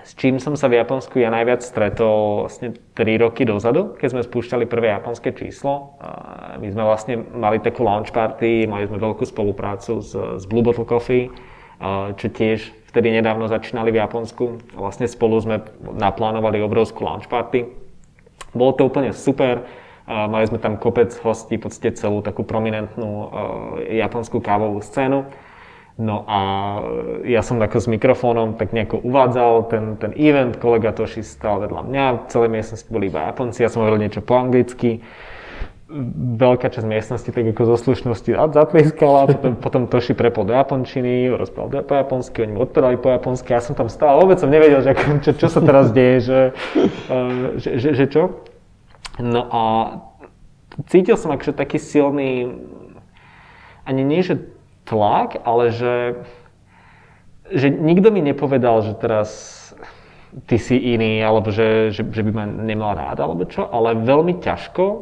[0.05, 4.21] s čím som sa v Japonsku ja najviac stretol vlastne 3 roky dozadu, keď sme
[4.21, 5.97] spúšťali prvé japonské číslo.
[5.97, 10.61] Uh, my sme vlastne mali takú launch party, mali sme veľkú spoluprácu s, s Blue
[10.61, 11.33] Bottle Coffee,
[11.81, 14.63] uh, čo tiež vtedy nedávno začínali v Japonsku.
[14.79, 17.67] Vlastne spolu sme naplánovali obrovskú launch party.
[18.55, 19.67] Bolo to úplne super.
[20.07, 23.29] Mali sme tam kopec hostí, v podstate celú takú prominentnú uh,
[23.89, 25.27] japonskú kávovú scénu.
[25.95, 26.39] No a
[27.23, 31.83] ja som ako s mikrofónom tak nejako uvádzal ten, ten event, kolega Toši stal vedľa
[31.87, 35.07] mňa, celé miestnosti boli iba Japonci, ja som hovoril niečo po anglicky,
[36.41, 41.85] veľká časť miestnosti tak ako zo slušnosti zatlieskala, potom, potom Toši prepol do japončiny, rozprával
[41.85, 44.97] po japonsky, oni mu odpovedali po japonsky, ja som tam stál, vôbec som nevedel, že
[44.97, 46.41] ako, čo, čo sa teraz deje, že,
[47.13, 48.23] uh, že, že, že čo.
[49.21, 49.63] No a
[50.89, 52.57] cítil som akože taký silný,
[53.85, 54.41] ani nie, že
[54.89, 56.25] tlak, ale že,
[57.53, 59.64] že nikto mi nepovedal, že teraz
[60.51, 64.43] ty si iný, alebo že, že, že by ma nemal rád, alebo čo, ale veľmi
[64.43, 64.99] ťažko uh,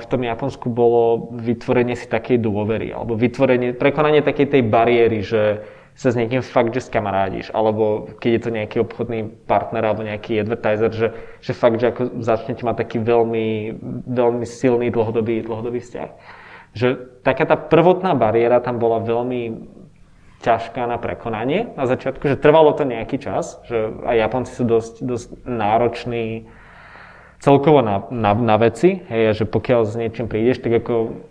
[0.00, 5.60] v tom Japonsku bolo vytvorenie si takej dôvery, alebo vytvorenie, prekonanie takej tej bariéry, že
[6.00, 10.40] sa s niekým fakt, že skamarádiš, alebo keď je to nejaký obchodný partner alebo nejaký
[10.40, 11.08] advertiser, že,
[11.44, 13.76] že fakt, že ako začnete mať taký veľmi,
[14.08, 16.10] veľmi silný dlhodobý, dlhodobý vzťah.
[16.72, 19.40] Že taká tá prvotná bariéra tam bola veľmi
[20.40, 24.94] ťažká na prekonanie na začiatku, že trvalo to nejaký čas, že aj Japonci sú dosť,
[25.04, 26.48] dosť nároční
[27.40, 31.24] celkovo na, na, na veci, hej, že pokiaľ s niečím prídeš, tak ako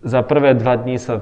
[0.00, 1.20] za prvé dva dní sa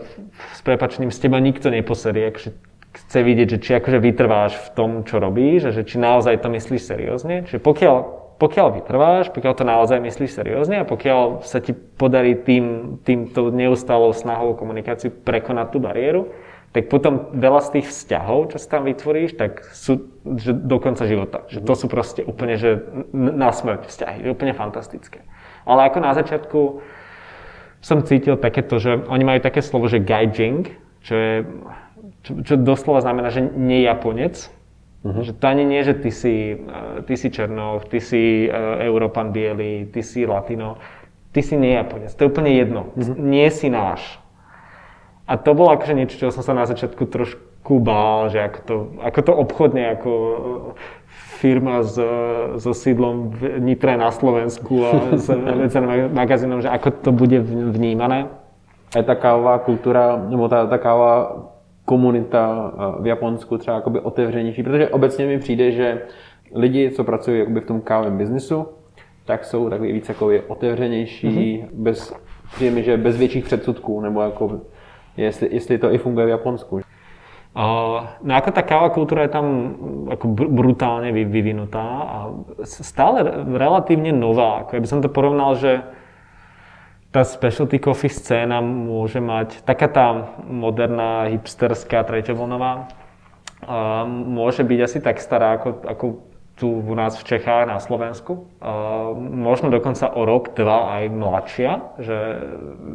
[0.54, 2.50] s prepačením s teba nikto neposerie, akože
[2.94, 6.82] chce vidieť, že či akože vytrváš v tom, čo robíš, že či naozaj to myslíš
[6.82, 7.46] seriózne.
[7.46, 7.96] Čiže pokiaľ
[8.38, 14.14] pokiaľ vytrváš, pokiaľ to naozaj myslíš seriózne a pokiaľ sa ti podarí tým, týmto neustálou
[14.14, 16.30] snahou komunikáciu prekonať tú bariéru,
[16.78, 21.10] tak potom veľa z tých vzťahov, čo sa tam vytvoríš, tak sú že do konca
[21.10, 21.42] života.
[21.50, 24.18] Že to sú proste úplne že na smrť vzťahy.
[24.22, 25.26] Je úplne fantastické.
[25.66, 26.60] Ale ako na začiatku
[27.82, 30.70] som cítil takéto, že oni majú také slovo, že gaijing,
[31.02, 31.34] čo je
[32.18, 34.50] čo, čo doslova znamená, že nie Japonec,
[34.98, 35.22] Uh-huh.
[35.22, 39.30] Že to ani nie, že ty si, eh, ty si Černov, ty si uh, Európan
[39.30, 40.74] biely, ty si Latino.
[41.30, 42.10] Ty si nie Japonec.
[42.18, 42.90] To je úplne jedno.
[42.98, 43.14] Uh-huh.
[43.14, 44.18] Nie si náš.
[45.28, 48.76] A to bolo akože niečo, čo som sa na začiatku trošku bál, že ako to,
[49.04, 50.36] ako to obchodne, ako eh,
[51.36, 52.00] firma s,
[52.56, 55.28] so sídlom v Nitre na Slovensku a s
[56.20, 58.32] magazínom, že ako to bude vnímané.
[58.96, 61.44] Aj ta kávová kultura, nebo ta, ta káva
[61.84, 66.02] komunita eh, v Japonsku třeba jakoby otevřenější, protože obecně mi přijde, že
[66.54, 68.66] lidi, co pracují jakoby v tom kávovém biznisu,
[69.24, 70.10] tak jsou takový víc
[70.48, 71.68] otevřenější, mm-hmm.
[71.72, 72.14] bez,
[72.54, 74.60] přijde mi, že bez větších předsudků, nebo jako,
[75.18, 76.74] jestli, jestli to i funguje v Japonsku.
[78.22, 79.46] No ako tá káva kultúra je tam
[80.07, 82.18] ako brutálne vyvinutá a
[82.62, 84.62] stále relatívne nová.
[84.62, 85.83] Ako ja by som to porovnal, že
[87.11, 90.07] tá specialty coffee scéna môže mať, taká tá
[90.44, 92.94] moderná, hipsterská, treťovlnová,
[94.07, 96.04] môže byť asi tak stará ako, ako
[96.54, 98.46] tu u nás v Čechách na Slovensku.
[99.18, 102.18] Možno dokonca o rok, dva aj mladšia, že,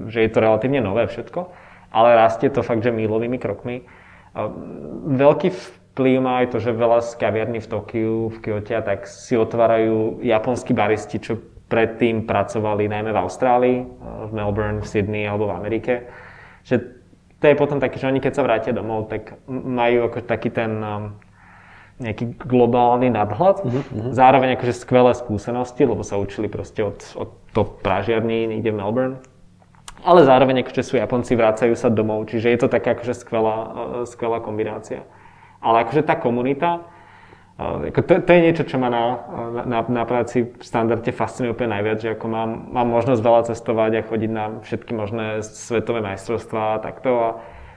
[0.08, 1.50] že je to relatívne nové všetko,
[1.94, 3.86] ale rastie to fakt, že mílovými krokmi.
[5.14, 9.38] Veľký vplyv má aj to, že veľa z kaviarní v Tokiu, v Kyoto, tak si
[9.38, 11.38] otvárajú japonskí baristi, čo
[11.70, 15.94] predtým pracovali najmä v Austrálii, v Melbourne, v Sydney alebo v Amerike.
[16.66, 16.76] Že
[17.38, 20.80] to je potom také, že oni keď sa vrátia domov, tak majú ako taký ten
[20.80, 21.18] um,
[22.02, 23.62] nejaký globálny nadhľad.
[23.62, 24.16] Uh-huh.
[24.16, 29.16] Zároveň akože skvelé skúsenosti, lebo sa učili proste od, od top pražiarní niekde v Melbourne.
[30.04, 33.72] Ale zároveň akože sú Japonci, vrácajú sa domov, čiže je to taká akože skvelá, uh,
[34.04, 35.08] skvelá kombinácia.
[35.64, 36.84] Ale akože tá komunita,
[37.56, 39.04] uh, ako to, to je niečo, čo ma na,
[39.64, 43.92] na, na práci v standarde fascinuje úplne najviac, že ako mám, mám možnosť veľa cestovať
[43.96, 47.12] a chodiť na všetky možné svetové majstrovstvá a takto.
[47.16, 47.30] A,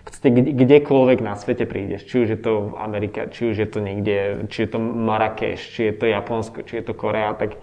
[0.06, 3.82] podstate kdekoľvek na svete prídeš, či už je to v Amerike, či už je to
[3.82, 7.58] niekde, či je to Marrakeš, či je to Japonsko, či je to Korea, tak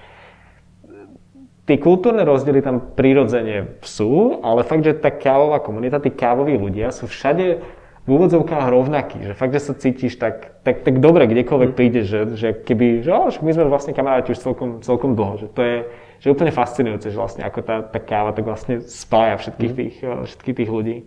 [1.63, 6.91] tie kultúrne rozdiely tam prirodzene sú, ale fakt, že tá kávová komunita, tí kávoví ľudia
[6.91, 7.63] sú všade
[8.03, 11.77] v úvodzovkách rovnakí, že fakt, že sa cítiš tak, tak, tak dobre, kdekoľvek mm.
[11.77, 15.47] prídeš, že, že keby, že oh, my sme vlastne kamaráti už celkom, celkom dlho, že
[15.55, 15.77] to je
[16.23, 19.77] že úplne fascinujúce, že vlastne ako tá, tá káva tak vlastne spája všetkých mm.
[19.79, 20.97] tých, všetkých tých ľudí.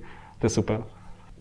[0.40, 0.79] To je super.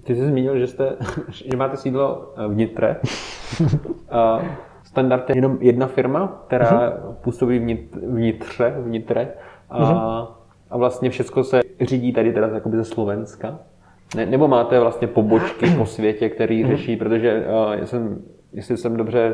[0.08, 0.88] Ty jsi zmínil, že, jste,
[1.52, 2.90] že máte sídlo eh, v Nitre.
[4.96, 7.14] Standard je jenom jedna firma, která uh-huh.
[7.22, 9.28] působí v Nitře, v Nitre.
[9.70, 10.28] A, uh-huh.
[10.70, 13.60] a vlastně všechno se řídí tady teda jakoby ze Slovenska.
[14.16, 16.68] Ne, nebo máte vlastně pobočky po světě, který uh-huh.
[16.68, 18.22] řeší, protože uh, já jsem,
[18.54, 19.34] jestli jsem dobře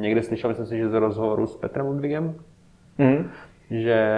[0.00, 2.34] někde slyšel, myslím si, že z rozhovoru s Petrem Ludvigem,
[2.98, 3.24] uh-huh.
[3.70, 4.12] že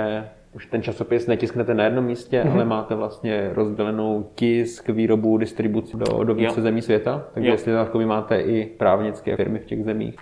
[0.55, 2.53] už ten časopis netisknete na jednom místě, mm-hmm.
[2.53, 6.63] ale máte vlastně rozdělenou tisk, výrobu, distribuci do, do více jo.
[6.63, 7.25] zemí světa.
[7.35, 7.55] Takže jo.
[7.55, 10.17] jestli takový máte i právnické firmy v těch zemích.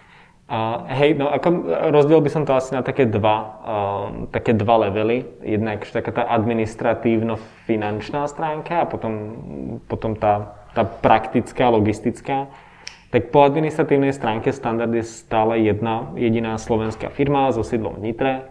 [0.50, 1.62] A hej, no ako
[1.94, 5.22] rozdiel by som to asi na také dva, uh, také dva levely.
[5.46, 9.38] Jednak taká tá administratívno-finančná stránka a potom,
[9.86, 12.50] potom tá, tá praktická, logistická.
[13.14, 18.50] Tak po administratívnej stránke Standard je stále jedna jediná slovenská firma so sídlom v Nitre.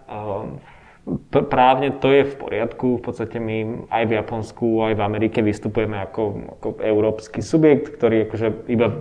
[1.09, 3.01] Uh, právne to je v poriadku.
[3.01, 6.23] V podstate my aj v Japonsku, aj v Amerike vystupujeme ako,
[6.59, 8.93] ako európsky subjekt, ktorý akože iba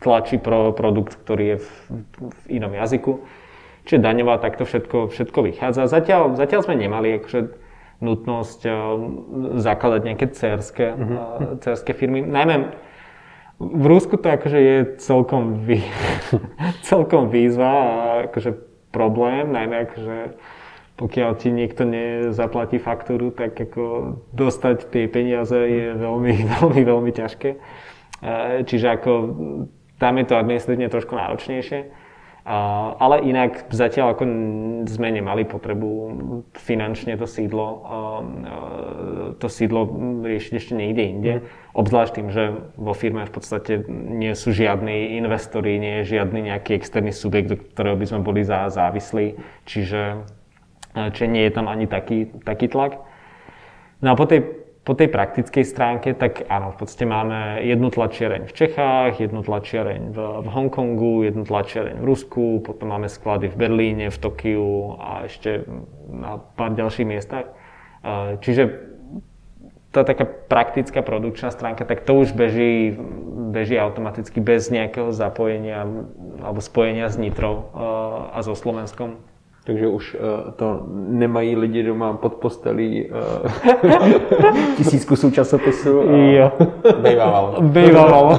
[0.00, 1.68] tlačí pro produkt, ktorý je v,
[2.20, 3.20] v inom jazyku.
[3.84, 5.88] Čiže daňová takto všetko, všetko vychádza.
[5.88, 7.40] Zatiaľ, zatiaľ sme nemali akože
[8.00, 8.74] nutnosť uh,
[9.60, 11.60] zakladať nejaké cerské, mm-hmm.
[11.60, 12.24] cerské firmy.
[12.24, 12.88] Najmä
[13.60, 15.84] v Rusku to akože je celkom, vý,
[16.90, 17.92] celkom výzva a
[18.32, 18.56] akože
[18.88, 20.16] problém, najmä akože
[21.00, 27.50] pokiaľ ti niekto nezaplatí faktúru, tak ako dostať tie peniaze je veľmi, veľmi, veľmi ťažké.
[28.68, 29.10] Čiže ako
[29.96, 32.10] tam je to administratívne trošku náročnejšie.
[33.00, 34.24] Ale inak zatiaľ ako
[34.88, 35.88] sme nemali potrebu
[36.56, 37.84] finančne to sídlo,
[39.36, 39.84] to sídlo
[40.24, 41.32] riešiť ešte niekde inde.
[41.36, 41.42] Mm.
[41.76, 42.44] Obzvlášť tým, že
[42.80, 47.56] vo firme v podstate nie sú žiadni investori, nie je žiadny nejaký externý subjekt, do
[47.60, 49.36] ktorého by sme boli závislí.
[49.68, 50.24] Čiže
[50.94, 52.98] čiže nie je tam ani taký, taký tlak.
[54.00, 54.42] No a po tej,
[54.80, 60.02] po tej praktickej stránke, tak áno, v podstate máme jednu tlačiareň v Čechách, jednu tlačiareň
[60.10, 65.28] v, v Hongkongu, jednu tlačiareň v Rusku, potom máme sklady v Berlíne, v Tokiu a
[65.28, 65.68] ešte
[66.08, 67.52] na pár ďalších miestach.
[68.40, 68.88] Čiže
[69.92, 72.94] tá taká praktická produkčná stránka, tak to už beží,
[73.50, 75.84] beží automaticky bez nejakého zapojenia
[76.40, 77.68] alebo spojenia s Nitrou
[78.32, 79.29] a so Slovenskom
[79.70, 83.50] takže už uh, to nemají lidi doma pod postelí uh,
[84.76, 86.00] tisíc kusů časopisu.
[86.00, 86.16] A...
[86.16, 86.52] Jo.
[87.00, 87.62] Bejvávalo.
[87.62, 88.38] Bejvávalo.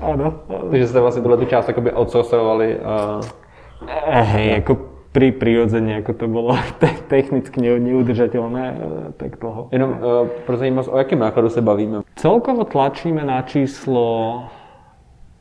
[0.00, 0.34] ano.
[0.70, 2.76] Takže jste vlastně tuhle tu část jakoby outsourcovali.
[2.76, 3.20] Uh...
[4.04, 4.76] Hej, jako
[5.12, 8.78] pri prirodzene, ako to bolo te- technicky neudržateľné
[9.16, 9.68] tak dlho.
[9.74, 12.02] Jenom uh, pro zajímavost, o jakém nákladu se bavíme?
[12.14, 14.42] Celkovo tlačíme na číslo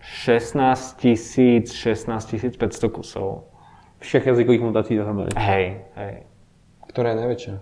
[0.03, 3.47] 16 tisíc, 16 500 kusov.
[4.03, 5.31] Všech jazykových mutací dohromady.
[5.39, 6.27] Hej, hej.
[6.91, 7.53] Ktorá je najväčšia?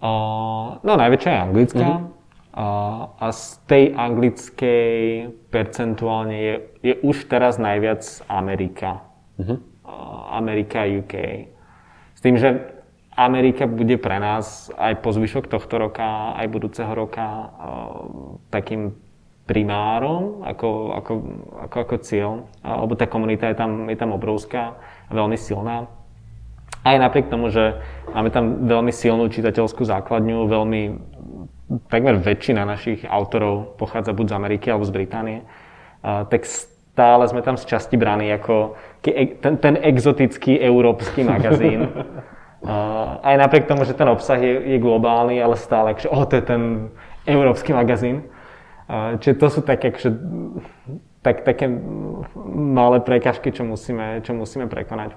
[0.00, 1.88] Uh, no najväčšia je anglická.
[1.92, 2.08] Uh-huh.
[2.56, 4.96] Uh, a z tej anglickej
[5.52, 8.00] percentuálne je, je už teraz najviac
[8.32, 9.04] Amerika.
[9.36, 9.60] Uh-huh.
[9.84, 11.14] Uh, Amerika a UK.
[12.16, 12.72] S tým, že
[13.12, 18.96] Amerika bude pre nás aj po zvyšok tohto roka, aj budúceho roka uh, takým
[19.50, 21.12] primárom ako, ako,
[21.66, 25.90] ako, ako cieľ, lebo tá komunita je tam, je tam obrovská a veľmi silná.
[26.86, 27.82] Aj napriek tomu, že
[28.14, 30.82] máme tam veľmi silnú čitateľskú základňu, veľmi,
[31.90, 35.38] takmer väčšina našich autorov pochádza buď z Ameriky alebo z Británie,
[36.06, 41.90] tak stále sme tam z časti braní ako ten, ten exotický európsky magazín.
[43.28, 46.44] aj napriek tomu, že ten obsah je, je globálny, ale stále, že oh, to je
[46.46, 46.62] ten
[47.26, 48.24] európsky magazín.
[49.22, 50.10] Čiže to sú také, akože,
[51.22, 51.70] tak, také
[52.54, 55.14] malé prekažky, čo musíme, čo musíme prekonať.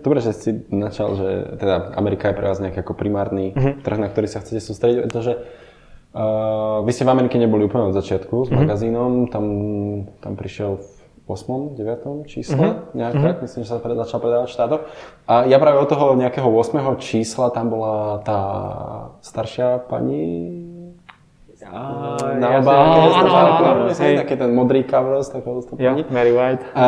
[0.00, 1.28] Dobre, že si načal, že
[1.60, 3.76] teda Amerika je pre vás nejaký ako primárny uh-huh.
[3.84, 7.96] trh, na ktorý sa chcete sústrediť, pretože uh, vy ste v Amerike neboli úplne od
[7.96, 8.56] začiatku s uh-huh.
[8.64, 9.44] magazínom, tam,
[10.24, 10.88] tam prišiel v
[11.28, 11.76] 8.
[11.76, 12.24] 9.
[12.24, 12.96] čísle, uh-huh.
[12.96, 13.26] nejak uh-huh.
[13.26, 14.80] tak, myslím, že sa pred, začal predávať štátok.
[15.28, 16.80] A ja práve od toho nejakého 8.
[16.96, 18.40] čísla tam bola tá
[19.20, 20.24] staršia pani
[22.38, 26.10] na ja obálke, ja taký ten modrý cover z takého stupňa.
[26.10, 26.62] Mary White.
[26.74, 26.84] A,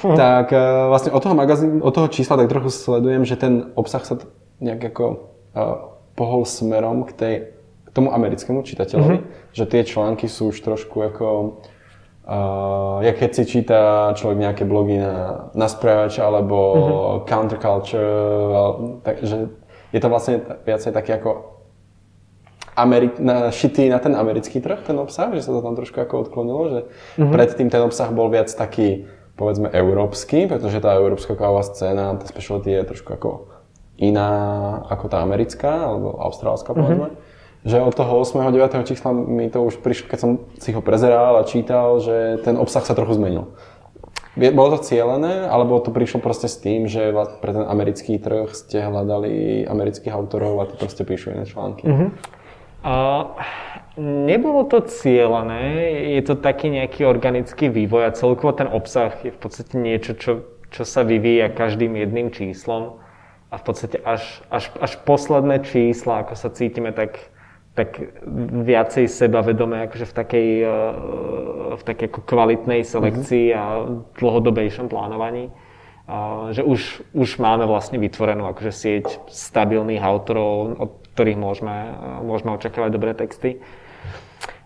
[0.00, 4.00] tak e, vlastne od toho magazínu, od toho čísla tak trochu sledujem, že ten obsah
[4.00, 4.16] sa
[4.64, 5.04] nejak ako
[5.52, 7.34] uh, pohol smerom k, tej,
[7.84, 9.52] k tomu americkému čitateľovi, mm-hmm.
[9.52, 11.26] že tie články sú už trošku ako
[12.24, 17.28] Uh, ja keď si číta človek nejaké blogy na, na správač alebo mm-hmm.
[17.28, 18.08] counterculture,
[19.04, 19.52] takže
[19.92, 21.53] je to vlastne viacej taký ako
[22.74, 26.26] Ameri- na, šitý na ten americký trh, ten obsah, že sa to tam trošku ako
[26.26, 27.30] odklonilo, že mm-hmm.
[27.30, 29.06] predtým ten obsah bol viac taký,
[29.38, 33.30] povedzme, európsky, pretože tá európska kávová scéna, tá specialty je trošku ako
[33.98, 34.30] iná
[34.90, 36.78] ako tá americká, alebo austrálska, mhm.
[36.78, 37.08] povedzme.
[37.14, 37.32] Mm-hmm.
[37.64, 38.44] Že od toho 8.
[38.52, 38.84] 9.
[38.84, 42.84] čísla mi to už prišlo, keď som si ho prezeral a čítal, že ten obsah
[42.84, 43.56] sa trochu zmenil.
[44.34, 48.82] Bolo to cieľené, alebo to prišlo proste s tým, že pre ten americký trh ste
[48.82, 51.86] hľadali amerických autorov a tí proste píšu iné články?
[51.86, 52.08] Mm-hmm.
[53.96, 55.64] Nebolo to cieľané,
[56.18, 60.32] je to taký nejaký organický vývoj a celkovo ten obsah je v podstate niečo, čo,
[60.74, 62.98] čo sa vyvíja každým jedným číslom
[63.48, 67.30] a v podstate až, až, až posledné čísla, ako sa cítime tak,
[67.78, 68.18] tak
[68.66, 70.48] viacej sebavedomé, akože v takej,
[71.78, 73.62] v takej ako kvalitnej selekcii mm-hmm.
[73.62, 73.64] a
[74.18, 75.54] dlhodobejšom plánovaní.
[76.50, 81.94] že už, už máme vlastne vytvorenú akože sieť stabilných autorov, od ktorých môžeme,
[82.26, 83.62] môžeme očakávať dobré texty.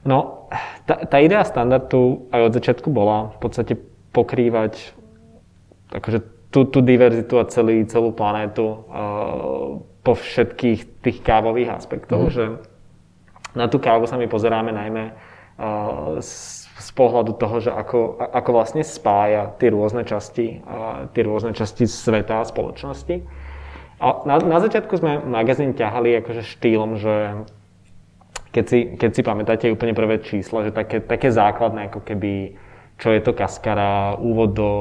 [0.09, 0.49] No,
[0.89, 3.75] tá, tá idea standardu aj od začiatku bola v podstate
[4.17, 4.97] pokrývať
[5.93, 6.19] akože
[6.49, 8.77] tú, tú diverzitu a celý, celú planétu uh,
[10.01, 12.33] po všetkých tých kávových aspektoch, mm.
[12.33, 12.45] že
[13.53, 18.51] na tú kávu sa my pozeráme najmä uh, z, z pohľadu toho, že ako, ako
[18.57, 23.38] vlastne spája tie rôzne časti, uh, tie rôzne časti sveta a spoločnosti.
[23.99, 27.15] A na, na začiatku sme magazín ťahali akože štýlom, že
[28.55, 32.57] keď si, keď si pamätáte úplne prvé číslo, že také, také základné, ako keby
[32.99, 34.73] čo je to kaskara, úvod do,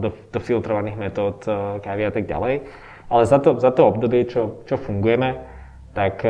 [0.00, 1.44] do, do filtrovaných metód
[1.84, 2.64] kávy a tak ďalej.
[3.12, 5.36] Ale za to, za to obdobie, čo, čo fungujeme,
[5.92, 6.24] tak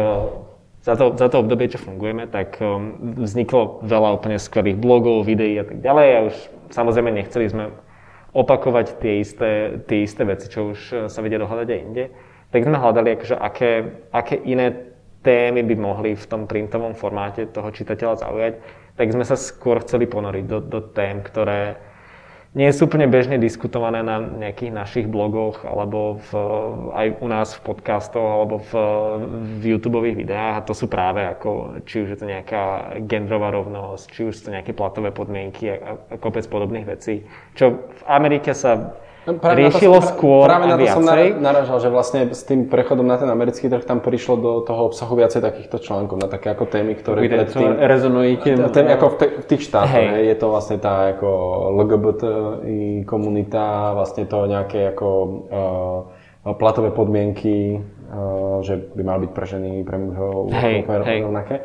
[0.83, 2.59] za to, za to obdobie, čo fungujeme, tak
[2.99, 6.09] vzniklo veľa úplne skvelých blogov, videí a tak ďalej.
[6.11, 6.35] A už
[6.75, 7.71] samozrejme nechceli sme
[8.33, 12.05] opakovať tie isté, tie isté veci, čo už e, sa vedia dohľadať aj inde,
[12.49, 13.71] tak sme hľadali, akože aké,
[14.13, 18.53] aké iné témy by mohli v tom printovom formáte toho čitateľa zaujať,
[18.97, 21.77] tak sme sa skôr chceli ponoriť do, do tém, ktoré,
[22.53, 26.31] nie sú úplne bežne diskutované na nejakých našich blogoch alebo v,
[26.93, 28.73] aj u nás v podcastoch alebo v,
[29.57, 30.61] v YouTube videách.
[30.61, 34.43] A to sú práve ako, či už je to nejaká genderová rovnosť, či už sú
[34.49, 37.25] to nejaké platové podmienky a, a kopec podobných vecí,
[37.57, 41.05] čo v Amerike sa práve riešilo na to, skôr Práve na to som
[41.39, 45.15] naražal, že vlastne s tým prechodom na ten americký trh tam prišlo do toho obsahu
[45.15, 47.79] viacej takýchto článkov na také ako témy, ktoré predtým...
[47.79, 48.59] Rezonujete?
[48.75, 50.07] Témy ako v, t- v tých štátoch, hej.
[50.11, 51.29] Hej, je to vlastne tá ako
[51.79, 55.09] LGBTI komunita, vlastne to nejaké ako
[55.47, 60.51] uh, platové podmienky, uh, že by mal byť pre ženy, pre mužov
[61.31, 61.63] rovnaké.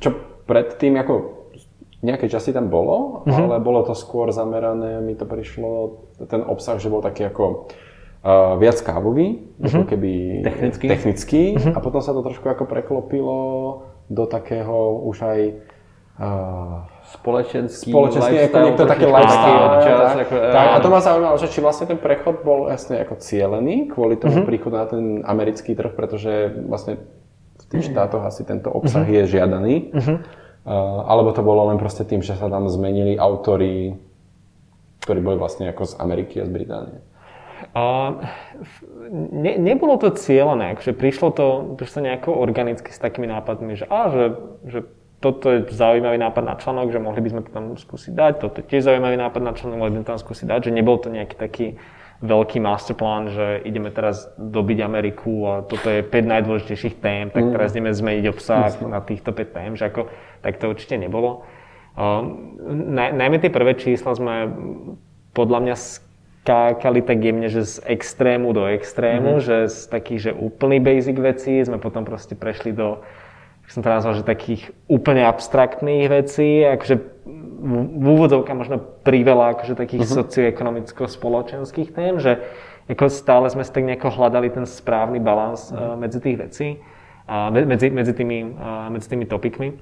[0.00, 0.16] Čo
[0.48, 1.35] predtým ako
[2.04, 3.48] nejakej časti tam bolo, mm-hmm.
[3.48, 7.72] ale bolo to skôr zamerané, mi to prišlo, ten obsah, že bol taký ako
[8.26, 9.64] uh, viac kávový, mm-hmm.
[9.64, 10.12] ako keby
[10.44, 11.72] technický, technický mm-hmm.
[11.72, 13.38] a potom sa to trošku ako preklopilo
[14.12, 15.40] do takého už aj
[16.20, 16.84] uh,
[17.16, 19.66] spoločenský, spoločenský ako niekto také lifestyle.
[19.80, 23.00] Čas, tak, ako, tak, a to ma zaujímalo, že či vlastne ten prechod bol jasne
[23.00, 24.48] ako cielený kvôli tomu mm-hmm.
[24.52, 27.00] príchodu na ten americký trh, pretože vlastne
[27.56, 29.16] v tých štátoch asi tento obsah mm-hmm.
[29.24, 29.74] je žiadaný.
[29.96, 30.45] Mm-hmm.
[30.66, 33.94] Eh, alebo to bolo len proste tým, že sa tam zmenili autory,
[35.06, 36.98] ktorí boli vlastne ako z Ameriky a z Británie?
[37.72, 38.20] Uh,
[39.32, 41.46] ne, nebolo to cieľené, akože prišlo to,
[41.78, 44.24] prišlo nejako organicky s takými nápadmi, že, á, že,
[44.66, 44.78] že
[45.24, 48.60] toto je zaujímavý nápad na článok, že mohli by sme to tam skúsiť dať, toto
[48.60, 51.08] je tiež zaujímavý nápad na článok, mohli by sme tam skúsiť dať, že nebol to
[51.08, 51.66] nejaký taký
[52.24, 57.52] veľký masterplán, že ideme teraz dobiť Ameriku a toto je 5 najdôležitejších tém, tak mm.
[57.52, 60.08] teraz ideme zmeniť obsah na týchto 5 tém, že ako,
[60.40, 61.44] tak to určite nebolo.
[61.96, 62.24] Uh,
[62.72, 64.48] naj, najmä tie prvé čísla sme
[65.36, 69.42] podľa mňa skákali tak jemne, že z extrému do extrému, mm.
[69.44, 73.04] že z takých, že úplný basic vecí sme potom proste prešli do
[73.68, 76.96] som to nazval, že takých úplne abstraktných vecí, akože
[77.66, 80.16] v úvodzovka možno priveľa akože takých uh-huh.
[80.22, 82.38] socioekonomicko-spoločenských tém, že
[82.86, 86.68] ako stále sme si tak nejako hľadali ten správny balans uh, medzi tých vecí,
[87.26, 89.74] uh, medzi, medzi, tými, uh, medzi tými topikmi.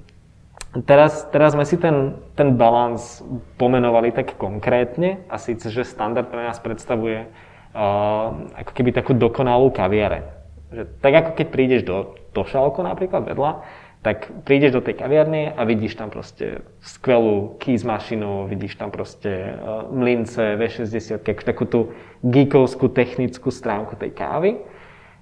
[0.83, 3.23] Teraz, teraz sme si ten, ten balans
[3.55, 9.71] pomenovali tak konkrétne a síce, že standard pre nás predstavuje uh, ako keby takú dokonalú
[9.71, 10.34] kaviareň.
[10.75, 13.63] Že, tak ako keď prídeš do Tošalko napríklad vedľa,
[14.05, 19.57] tak prídeš do tej kaviarne a vidíš tam proste skvelú keys mašinu, vidíš tam proste
[19.57, 21.79] uh, mlince, V60, takú tú
[22.21, 24.61] geekovskú technickú stránku tej kávy.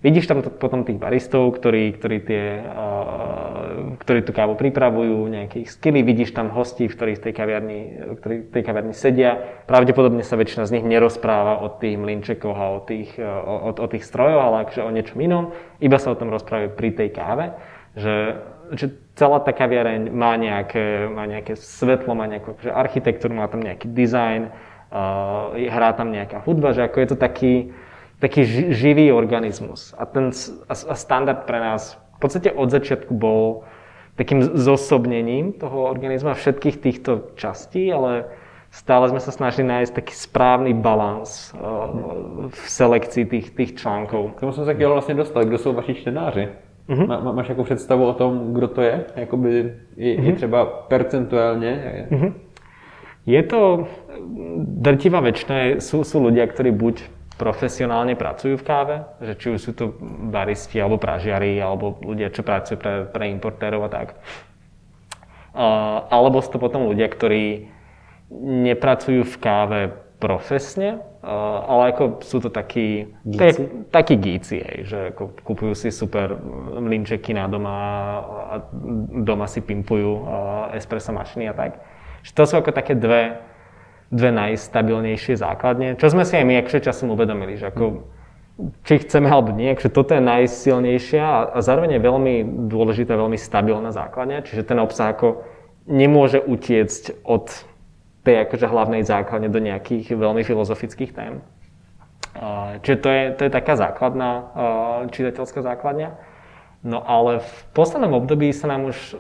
[0.04, 2.60] Vidíš tam potom tých baristov, ktorí, ktorí, tie,
[4.04, 7.80] ktorí tú kávu pripravujú, nejaké ich skily, vidíš tam hostí, ktorí v tej kaviarni,
[8.20, 9.64] ktorí v tej kaviarni sedia.
[9.64, 13.88] Pravdepodobne sa väčšina z nich nerozpráva o tých mlinčekoch a o tých, o, o, o
[13.88, 15.56] tých strojoch, ale akože o niečom inom.
[15.80, 17.56] Iba sa o tom rozprávajú pri tej káve,
[17.95, 18.43] že,
[18.76, 23.64] že celá tá kaviareň má nejaké, má nejaké svetlo, má nejakú akože architektúru, má tam
[23.64, 27.54] nejaký dizajn, uh, hrá tam nejaká hudba, že ako je to taký,
[28.24, 29.91] taký živý organizmus.
[29.99, 30.32] A ten
[30.71, 33.67] a standard pre nás v podstate od začiatku bol
[34.15, 38.32] takým zosobnením toho organizmu a všetkých týchto častí, ale
[38.71, 44.39] stále sme sa snažili nájsť taký správny balans uh, v selekcii tých, tých článkov.
[44.39, 45.43] K tomu som sa vlastne dostal.
[45.43, 46.47] Kdo jsou vaši čtenáři?
[46.89, 47.07] Uh-huh.
[47.07, 49.05] Má, máš jako představu o tom, kdo to je?
[49.15, 49.49] Jakoby
[49.97, 50.24] je, uh-huh.
[50.24, 52.07] je třeba percentuálně?
[52.11, 52.34] Uh-huh.
[53.26, 53.88] Je to
[54.84, 57.07] drtivá väčšina, sú, sú ľudia, ktorí buď
[57.38, 59.93] profesionálne pracujú v káve, že či už sú to
[60.29, 64.07] baristi alebo pražiari, alebo ľudia, čo pracujú pre, pre importérov a tak.
[65.53, 67.69] Uh, alebo sú to potom ľudia, ktorí
[68.34, 69.81] nepracujú v káve
[70.17, 73.61] profesne, uh, ale ako sú to takí gíci,
[73.93, 74.57] takí gíci
[74.88, 76.34] že ako kupujú si super
[76.79, 77.75] mlinčeky na doma
[78.49, 78.55] a
[79.21, 80.23] doma si pimpujú uh,
[80.73, 81.71] espresso mašiny a tak.
[82.25, 83.38] Že to sú ako také dve,
[84.14, 88.05] dve najstabilnejšie základne, čo sme si aj my akže časom uvedomili, že ako,
[88.86, 92.34] či chceme alebo nie, že toto je najsilnejšia a zároveň je veľmi
[92.70, 95.41] dôležitá, veľmi stabilná základňa, čiže ten obsah ako
[95.89, 97.49] nemôže utiecť od
[98.24, 101.43] tej akože hlavnej základne do nejakých veľmi filozofických tém.
[102.86, 104.32] Čiže to je, to je taká základná
[105.11, 106.09] čitateľská základňa.
[106.84, 109.16] No ale v poslednom období sa nám už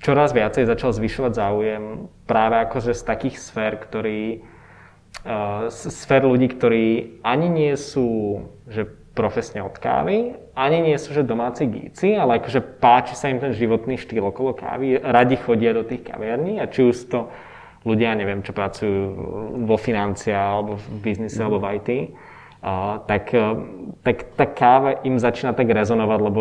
[0.00, 1.82] čoraz viacej začal zvyšovať záujem
[2.28, 4.44] práve akože z takých sfér, ktorí,
[5.24, 6.86] uh, sfér ľudí, ktorí
[7.24, 12.60] ani nie sú že profesne od kávy, ani nie sú že domáci gíci, ale akože
[12.76, 16.84] páči sa im ten životný štýl okolo kávy, radi chodia do tých kaviarní a či
[16.84, 17.32] už to
[17.88, 19.00] ľudia, neviem, čo pracujú
[19.64, 21.44] vo financiách alebo v biznise mm.
[21.48, 23.56] alebo v IT, uh, tak, uh,
[24.04, 26.40] tak tá káva im začína tak rezonovať, lebo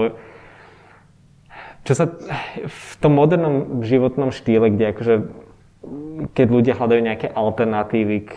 [1.85, 2.09] čo sa
[2.65, 5.15] v tom modernom životnom štýle, kde akože
[6.33, 8.35] keď ľudia hľadajú nejaké alternatívy k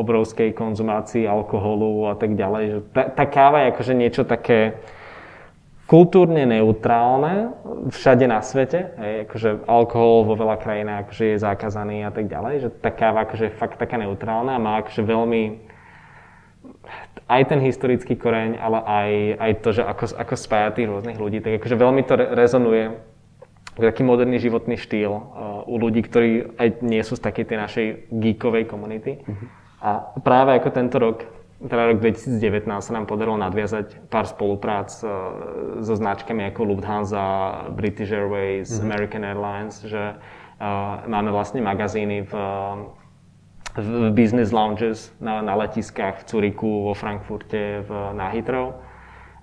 [0.00, 4.80] obrovskej konzumácii alkoholu a tak ďalej, že tá, tá káva je akože niečo také
[5.84, 7.52] kultúrne neutrálne
[7.92, 12.54] všade na svete, hej, akože alkohol vo veľa krajinách akože je zakázaný a tak ďalej,
[12.64, 15.67] že tá káva akože je fakt taká neutrálna a má akože veľmi
[17.28, 21.44] aj ten historický koreň, ale aj, aj to, že ako, ako spája tých rôznych ľudí,
[21.44, 22.84] tak akože veľmi to re- rezonuje
[23.76, 25.22] taký moderný životný štýl uh,
[25.68, 29.22] u ľudí, ktorí aj nie sú z takej tej našej geekovej komunity.
[29.22, 29.46] Uh-huh.
[29.78, 31.22] A práve ako tento rok,
[31.62, 37.24] teda rok 2019 sa nám podarilo nadviazať pár spoluprác uh, so značkami ako Lufthansa,
[37.76, 38.88] British Airways, uh-huh.
[38.88, 42.98] American Airlines, že uh, máme vlastne magazíny v uh,
[43.78, 48.82] v business lounges na, na letiskách v Curiku, vo Frankfurte, v, na Heathrow.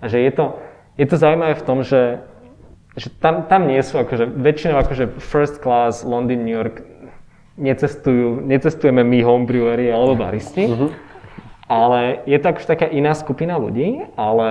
[0.00, 0.60] A že je to,
[1.00, 2.20] je to zaujímavé v tom, že,
[2.96, 6.84] že tam, tam nie sú akože, väčšinou akože first class London, New York
[7.56, 10.92] necestujú, necestujeme my homebrewery alebo baristi, uh-huh.
[11.66, 14.48] Ale je to akože taká iná skupina ľudí, ale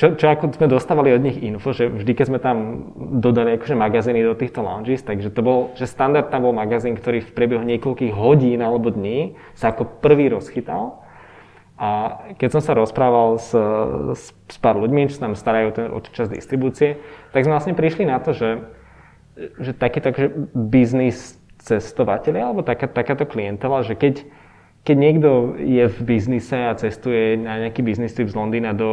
[0.00, 2.88] čo, čo ako sme dostávali od nich info, že vždy, keď sme tam
[3.20, 7.20] dodali akože magazíny do týchto lounges, takže to bol, že standard tam bol magazín, ktorý
[7.20, 11.04] v priebehu niekoľkých hodín alebo dní sa ako prvý rozchytal.
[11.76, 13.52] A keď som sa rozprával s,
[14.16, 16.96] s, s pár ľuďmi, čo sa nám starajú ten, o čas distribúcie,
[17.36, 18.64] tak sme vlastne prišli na to, že,
[19.60, 24.24] že takýto akože biznis cestovateľi alebo taká, takáto klientela, že keď
[24.84, 28.92] keď niekto je v biznise a cestuje na nejaký biznis trip z Londýna do,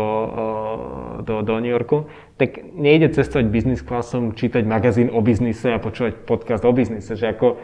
[1.19, 2.07] do, do New Yorku,
[2.39, 7.35] tak nejde cestovať biznis klasom, čítať magazín o biznise a počúvať podcast o biznise, že
[7.35, 7.59] ako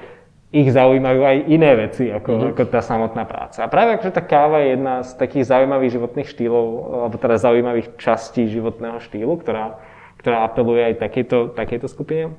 [0.51, 2.51] ich zaujímajú aj iné veci ako, mm-hmm.
[2.55, 3.63] ako tá samotná práca.
[3.63, 6.65] A práve akože tá káva je jedna z takých zaujímavých životných štýlov,
[7.07, 9.80] alebo teda zaujímavých častí životného štýlu, ktorá,
[10.19, 12.36] ktorá apeluje aj takejto, takejto skupine.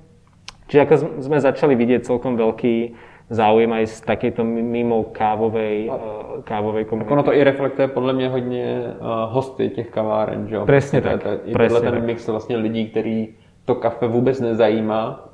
[0.68, 2.92] Čiže ako sme začali vidieť celkom veľký
[3.30, 7.12] záujem aj z takejto mimo kávovej, uh, kávovej komunity.
[7.12, 10.66] Ono to i reflektuje podle mě hodně uh, hosty těch kaváren, že jo?
[10.66, 11.20] Presne tak.
[11.44, 12.04] I presne ten tak.
[12.04, 13.28] mix vlastně lidí, který
[13.64, 15.28] to kafe vůbec nezajímá,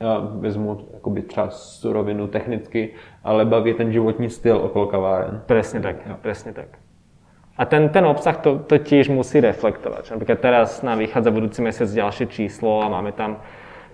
[0.00, 2.94] já vezmu jakoby třeba surovinu technicky,
[3.24, 5.42] ale baví ten životní styl okolo kaváren.
[5.46, 6.14] Presne tak, jo.
[6.22, 6.68] presne tak.
[7.58, 10.14] A ten, ten obsah to, to tiež musí reflektovať.
[10.14, 13.42] Napríklad teraz nám vychádza budúci mesiac ďalšie číslo a máme tam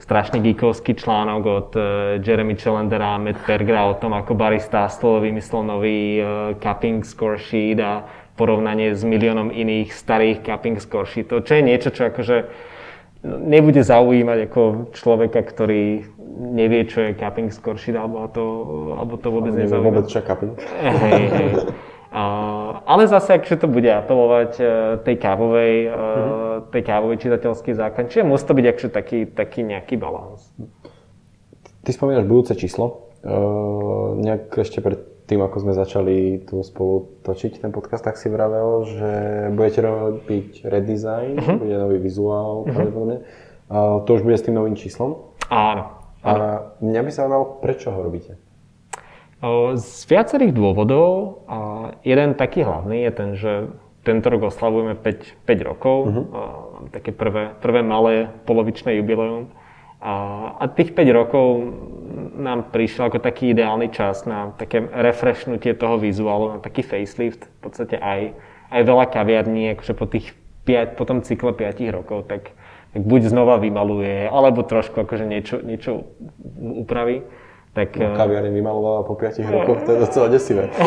[0.05, 1.85] strašne geekovský článok od uh,
[2.21, 7.41] Jeremy Chalendera a Matt Pergra o tom, ako barista Astol vymyslel nový uh, cupping score
[7.41, 8.05] sheet a
[8.37, 12.37] porovnanie s miliónom iných starých cupping score sheetov, čo je niečo, čo akože
[13.25, 16.05] nebude zaujímať ako človeka, ktorý
[16.53, 18.45] nevie, čo je cupping score sheet, alebo to,
[19.01, 19.89] alebo to vôbec nezaujíma.
[19.89, 20.53] vôbec, čo je cupping.
[20.85, 21.51] Hej, hej.
[22.15, 24.69] Ale zase, akže to bude apelovať uh,
[25.03, 25.95] tej kávovej, uh,
[26.71, 30.47] tej kávovej čitateľskej zákon, čiže musí to byť akže taký, taký nejaký balans.
[31.83, 33.11] Ty spomínaš budúce číslo.
[33.27, 38.29] Uh, nejak ešte pred tým, ako sme začali tu spolu točiť ten podcast, tak si
[38.29, 39.13] vravel, že
[39.57, 41.57] budete robiť redesign, uh-huh.
[41.57, 42.73] bude nový vizuál, uh-huh.
[42.77, 43.17] pravdepodobne.
[43.67, 45.35] Uh, to už bude s tým novým číslom.
[45.49, 45.99] Áno.
[46.25, 46.33] A
[46.81, 48.37] mňa by sa zaujímalo, prečo ho robíte?
[49.75, 51.43] Z viacerých dôvodov.
[51.49, 51.59] A
[52.07, 53.53] jeden taký hlavný je ten, že
[54.05, 55.97] tento rok oslavujeme 5, 5 rokov.
[56.09, 56.25] Uh-huh.
[56.93, 59.49] Také prvé, prvé malé polovičné jubileum.
[60.05, 60.13] A,
[60.61, 61.65] a tých 5 rokov
[62.37, 67.49] nám prišiel ako taký ideálny čas na také refreshnutie toho vizuálu, na taký facelift.
[67.49, 68.37] V podstate aj,
[68.69, 70.37] aj veľa kaviarní, akože po tých
[70.69, 72.53] 5, po tom cykle 5 rokov, tak,
[72.93, 76.05] tak buď znova vymaluje, alebo trošku akože niečo, niečo
[76.61, 77.25] upraví.
[77.75, 80.71] Tak, No, kaviareň vymalovala po 5 rokoch, to je docela desivé.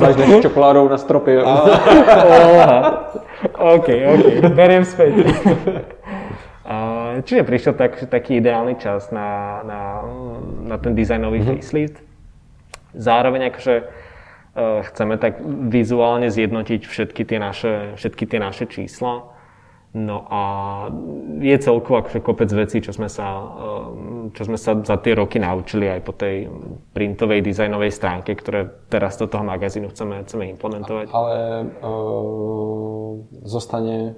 [0.00, 1.44] Zvlášť čokoládou na stropě.
[1.44, 3.12] Oha.
[3.76, 4.24] OK, OK,
[4.56, 5.12] beriem späť.
[7.22, 9.80] Čiže prišiel tak, taký ideálny čas na, na,
[10.64, 11.56] na ten dizajnový mm-hmm.
[11.60, 11.96] facelift.
[12.96, 19.31] Zároveň akože uh, chceme tak vizuálne zjednotiť všetky tie naše, všetky tie naše čísla.
[19.92, 20.40] No a
[21.44, 25.36] je celkovo akože kopec vecí, čo sme, sa, um, čo sme sa za tie roky
[25.36, 26.48] naučili aj po tej
[26.96, 31.12] printovej dizajnovej stránke, ktoré teraz do toho magazínu chceme, chceme implementovať.
[31.12, 31.36] Ale
[31.84, 34.16] uh, zostane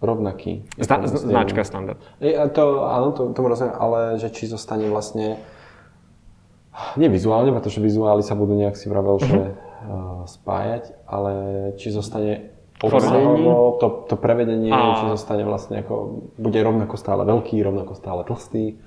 [0.00, 0.64] rovnaký.
[0.80, 2.00] Zna, značka standard.
[2.16, 5.36] Je, to, áno, to, tomu rozumiem, ale že či zostane vlastne
[6.96, 11.32] nie vizuálne, pretože vizuály sa budú nejak si vravel, že uh, spájať, ale
[11.76, 12.49] či zostane
[12.80, 18.24] obsahovo, to, to prevedenie, A- či zostane vlastne ako, bude rovnako stále veľký, rovnako stále
[18.24, 18.74] tlstý.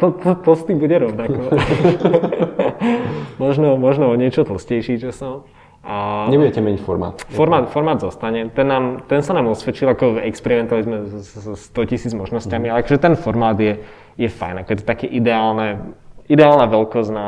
[0.00, 1.52] To, to, tlstý bude rovnako.
[3.44, 5.44] možno, možno o niečo tlstejší časom.
[5.84, 7.20] A Nebudete meniť formát.
[7.28, 8.48] formát, formát zostane.
[8.50, 12.82] Ten, nám, ten sa nám osvedčil, ako experimentovali sme s s 100 tisíc možnosťami, ale
[12.82, 13.84] akože ten formát je,
[14.18, 14.64] je fajn.
[14.64, 15.94] Ako je to také ideálne,
[16.26, 17.26] ideálna veľkosť na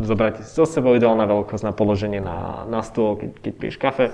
[0.00, 4.06] zobrať si so sebou, ideálna veľkosť na položenie na, na stôl, keď, keď piješ kafe.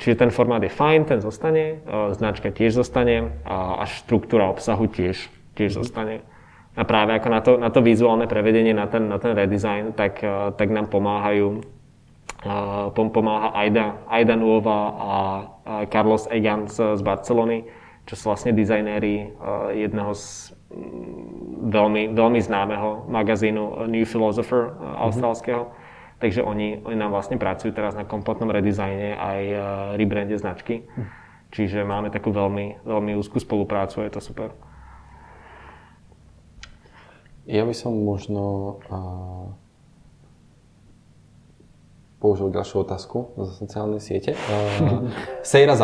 [0.00, 1.84] Čiže ten formát je fajn, ten zostane,
[2.16, 5.28] značka tiež zostane a, štruktúra obsahu tiež,
[5.60, 6.24] tiež zostane.
[6.72, 10.24] A práve ako na to, na to vizuálne prevedenie, na ten, na ten redesign, tak,
[10.56, 11.60] tak nám pomáhajú
[12.96, 15.12] pomáha Aida, Aida Nuova a,
[15.86, 17.68] Carlos Egan z, z Barcelony,
[18.08, 19.30] čo sú vlastne dizajnéri
[19.78, 25.81] jedného z mm, veľmi, veľmi známeho magazínu New Philosopher a, austrálskeho.
[26.22, 29.54] Takže oni, oni nám vlastne pracujú teraz na kompletnom redizajne aj a,
[29.98, 30.86] rebrande značky.
[31.50, 34.54] Čiže máme takú veľmi, veľmi úzkú spoluprácu a je to super.
[37.42, 38.42] Ja by som možno
[38.86, 39.50] uh,
[42.22, 44.38] použil ďalšiu otázku zo sociálnej siete.
[44.46, 45.10] Uh,
[45.42, 45.74] Sejra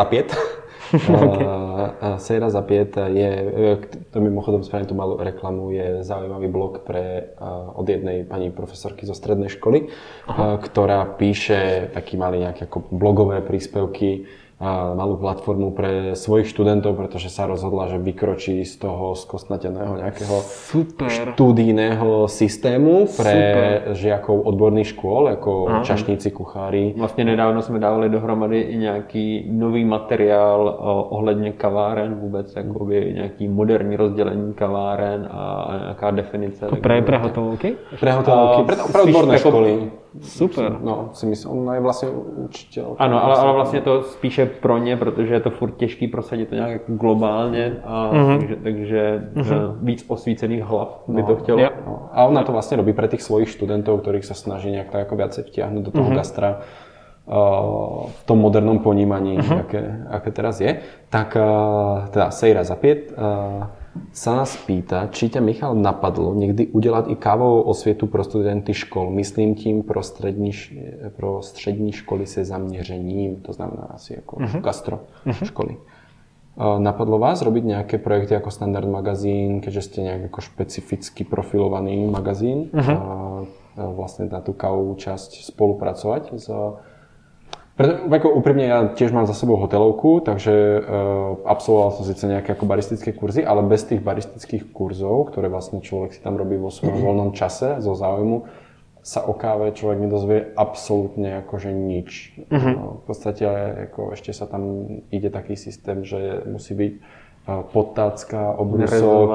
[1.09, 1.39] za 5.
[1.39, 3.75] Uh, Sejra za 5 je, e,
[4.09, 7.35] to mimochodom spravím tú malú reklamu, je zaujímavý blog pre,
[7.75, 13.45] od jednej pani profesorky zo strednej školy, uh, ktorá píše taký malý nejaké ako blogové
[13.45, 14.48] príspevky, a
[14.95, 21.07] malú platformu pre svojich študentov, pretože sa rozhodla, že vykročí z toho skostnateného nejakého Super.
[21.07, 23.95] štúdijného systému pre Super.
[23.95, 25.83] žiakov odborných škôl, ako Aha.
[25.87, 26.93] čašníci, kuchári.
[26.97, 33.47] Vlastně nedávno jsme dávali dohromady i nějaký nový materiál o, ohledně kaváren vůbec, jakoby nějaký
[33.47, 36.65] moderní rozdělení kaváren a nějaká definice.
[36.65, 37.75] Ako pre, pre hotelovky?
[37.99, 38.13] Pre
[39.03, 39.91] odborné školy.
[40.21, 40.81] Super.
[40.81, 42.09] No, si myslím, ona je vlastne
[42.49, 42.97] učiteľ.
[42.97, 46.55] Ano, ale, ale vlastně to spíše pro ně, protože je to furt těžký prosadit to
[46.55, 49.45] nějak jako globálně, a takže, takže eh,
[49.81, 51.59] víc osvícených hlav by to chtělo.
[51.59, 51.69] Ja.
[51.87, 55.05] No, a ona to vlastne robí pre tých svojich študentov, ktorých sa snaží nejak tak
[55.05, 56.65] ako viacej vtiahnuť do toho gastra.
[58.09, 59.61] v tom modernom ponímaní, uh-huh.
[59.61, 60.81] aké, aké teraz je.
[61.13, 61.37] Tak
[62.09, 63.13] teda Sejra Zapiet
[64.13, 69.09] sa nás pýta, či ťa Michal napadlo niekdy udelať i kávovou osvietu pro studenty škol.
[69.11, 70.51] Myslím tím pro střední,
[71.15, 74.61] pro střední školy se zaměřením, to znamená asi jako uh-huh.
[74.61, 75.45] gastro uh-huh.
[75.45, 75.77] školy.
[76.59, 82.67] Napadlo vás robiť nejaké projekty ako Standard magazín, keďže ste nejak ako špecificky profilovaný magazín
[82.75, 82.99] uh-huh.
[82.99, 83.03] a
[83.79, 86.51] vlastne na tú kávovú časť spolupracovať s
[87.79, 90.83] preto, ako úprimne, ja tiež mám za sebou hotelovku, takže uh,
[91.47, 96.11] absolvoval som síce nejaké ako baristické kurzy, ale bez tých baristických kurzov, ktoré vlastne človek
[96.11, 98.43] si tam robí vo svojom voľnom čase zo záujmu,
[98.99, 102.35] sa o káve človek nedozvie absolútne akože nič.
[102.51, 102.73] Uh-huh.
[102.75, 103.47] No, v podstate
[103.87, 106.93] ako ešte sa tam ide taký systém, že musí byť
[107.71, 109.29] podtácka, obrusok,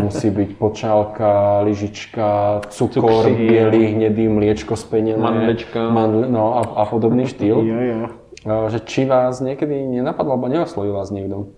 [0.00, 6.82] musí byť počálka, lyžička, cukor, Cukři, biely, hnedý, mliečko spenené, mandlečka, mandle, no a, a
[6.86, 7.56] podobný štýl.
[7.64, 8.00] Jo, jo.
[8.48, 11.52] Že či vás niekedy nenapadlo, alebo neoslovil vás niekto?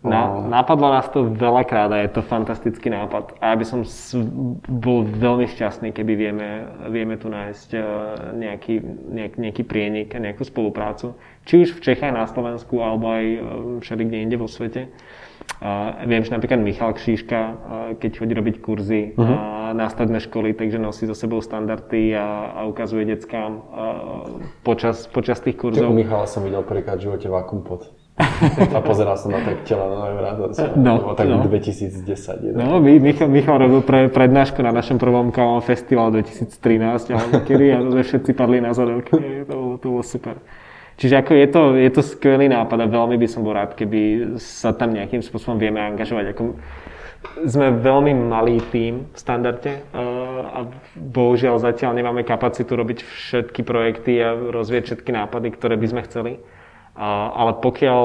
[0.00, 3.36] Na, napadlo nás to veľakrát a je to fantastický nápad.
[3.36, 3.84] A ja by som
[4.64, 6.48] bol veľmi šťastný, keby vieme,
[6.88, 7.80] vieme tu nájsť e,
[8.32, 8.80] nejaký,
[9.12, 11.20] nejak, nejaký prienik, nejakú spoluprácu.
[11.44, 13.38] Či už v Čechách, na Slovensku, alebo aj e,
[13.84, 14.88] všade kde inde vo svete.
[15.60, 17.52] A viem, že napríklad Michal Kšíška, e,
[18.00, 19.76] keď chodí robiť kurzy uh-huh.
[19.76, 23.60] na stredné školy, takže nosí so sebou standardy a, a ukazuje deckám
[24.64, 25.92] počas, počas tých kurzov.
[25.92, 27.99] Michala som videl prvýkrát v živote vakuum pod.
[28.76, 30.76] A pozeral som na tak tela na vrátovce.
[30.76, 31.40] No, tak no.
[31.48, 32.52] 2010.
[32.52, 37.78] No, Michal, Michal robil pre, prednášku na našom prvom kavom festival 2013, alebo kedy a
[37.80, 39.08] sme všetci padli na zadok.
[39.50, 40.36] To bolo, to bolo super.
[41.00, 44.36] Čiže ako je to, je to skvelý nápad a veľmi by som bol rád, keby
[44.36, 46.36] sa tam nejakým spôsobom vieme angažovať.
[46.36, 46.60] Ako
[47.48, 54.32] sme veľmi malý tím v standarde a bohužiaľ zatiaľ nemáme kapacitu robiť všetky projekty a
[54.32, 56.32] rozvieť všetky nápady, ktoré by sme chceli.
[56.98, 58.02] Ale pokiaľ,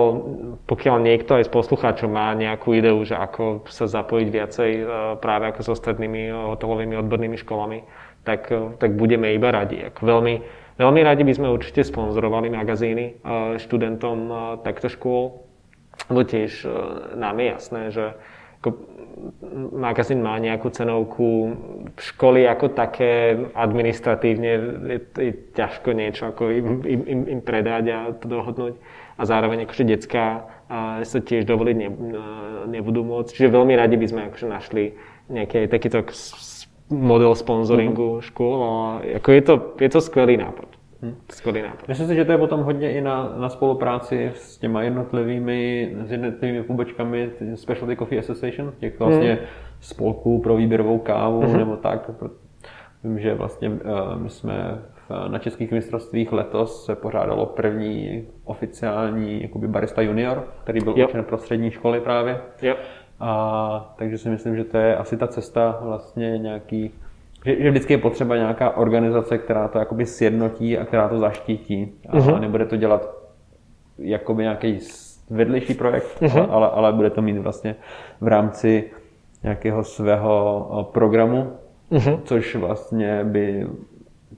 [0.70, 4.84] pokiaľ niekto aj z poslucháčov má nejakú ideu, že ako sa zapojiť viacej e,
[5.20, 7.82] práve ako so strednými hotelovými odbornými školami,
[8.22, 9.84] tak, e, tak budeme iba radi.
[9.90, 10.36] Ako veľmi,
[10.78, 13.14] veľmi radi by sme určite sponzorovali magazíny e,
[13.58, 14.30] študentom
[14.62, 15.44] takto škôl,
[16.08, 16.70] lebo tiež
[17.18, 18.06] nám je jasné, že
[18.62, 18.70] ako
[19.72, 21.56] magazín má nejakú cenovku,
[21.96, 24.50] školy ako také administratívne
[24.92, 28.76] je, je ťažko niečo ako im, im, im, im predať a to dohodnúť.
[29.16, 30.44] A zároveň akože detská
[31.08, 31.90] sa tiež dovoliť ne,
[32.68, 33.32] nebudú môcť.
[33.32, 34.84] Čiže veľmi radi by sme akože našli
[35.32, 36.04] nejaký takýto
[36.92, 38.28] model sponsoringu mm-hmm.
[38.30, 38.72] škôl a
[39.18, 40.75] ako je to, je to skvelý nápad.
[41.02, 41.16] Hm.
[41.32, 41.88] Skvělý nápad.
[41.88, 46.12] Myslím si, že to je potom hodně i na, na spolupráci s těma jednotlivými, s
[46.12, 49.46] jednotlivými půbočkami Specialty Coffee Association, těch vlastně hmm.
[49.80, 51.58] spolků pro výběrovou kávu hmm.
[51.58, 52.12] nebo tak.
[53.04, 53.78] Vím, že vlastně uh,
[54.16, 60.80] my jsme v, na českých mistrovstvích letos se pořádalo první oficiální jakoby barista junior, který
[60.80, 62.42] byl určen pro střední školy právě.
[62.62, 62.76] Jo.
[63.20, 66.92] A, takže si myslím, že to je asi ta cesta vlastně nějaký
[67.46, 71.94] že, že vždycky je potřeba nějaká organizace, která to jakoby sjednotí a která to zaštítí.
[72.10, 72.40] A uh-huh.
[72.40, 73.18] nebude to dělat
[73.98, 74.80] jakoby nějaký
[75.30, 76.48] vedlejší projekt, uh-huh.
[76.50, 77.76] ale, ale bude to mít vlastně
[78.22, 78.84] v rámci
[79.44, 81.52] nějakého svého eh, programu,
[81.92, 82.20] uh-huh.
[82.24, 83.68] což vlastně by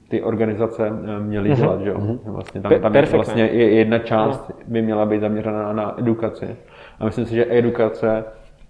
[0.08, 1.56] ty organizace eh, měly uh-huh.
[1.56, 1.98] dělat, že jo?
[1.98, 2.18] Uh-huh.
[2.24, 6.56] Vlastně tam, tam je vlastně jedna část by měla být zaměřená na edukaci.
[6.98, 8.24] A myslím si, že edukace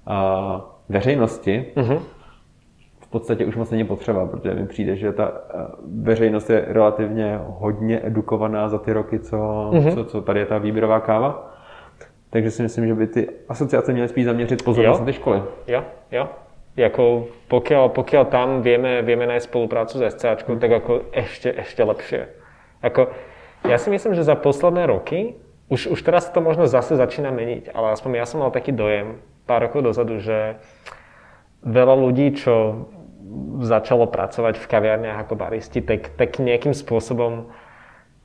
[0.06, 2.00] a veřejnosti uh-huh
[3.08, 5.58] v podstatě už moc není potřeba, protože mi přijde, že ta eh,
[6.02, 9.94] veřejnost je relativně hodně edukovaná za ty roky, co, mm-hmm.
[9.94, 11.54] co, co tady je ta výběrová káva.
[12.30, 15.42] Takže si myslím, že by ty asociace měly spíš zaměřit pozornost na ty školy.
[15.66, 16.28] Jo, jo.
[16.76, 20.62] Jako pokiaľ, pokiaľ tam vieme, vieme nájsť spoluprácu s SCAčkou, mm.
[20.62, 22.30] tak ako ešte, ešte lepšie.
[22.86, 23.10] Ako,
[23.66, 25.34] ja si myslím, že za posledné roky,
[25.66, 29.18] už, už teraz to možno zase začína meniť, ale aspoň ja som mal taký dojem
[29.50, 30.62] pár rokov dozadu, že
[31.66, 32.86] veľa ľudí, čo
[33.62, 37.50] začalo pracovať v kaviarniach ako baristi, tak, tak nejakým spôsobom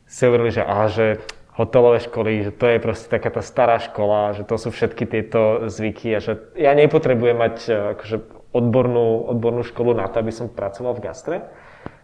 [0.07, 1.05] si hovorili, že, aha, že
[1.53, 5.69] hotelové školy, že to je proste taká tá stará škola, že to sú všetky tieto
[5.69, 8.17] zvyky a že ja nepotrebujem mať e, akože
[8.53, 11.37] odbornú, odbornú školu na to, aby som pracoval v gastre.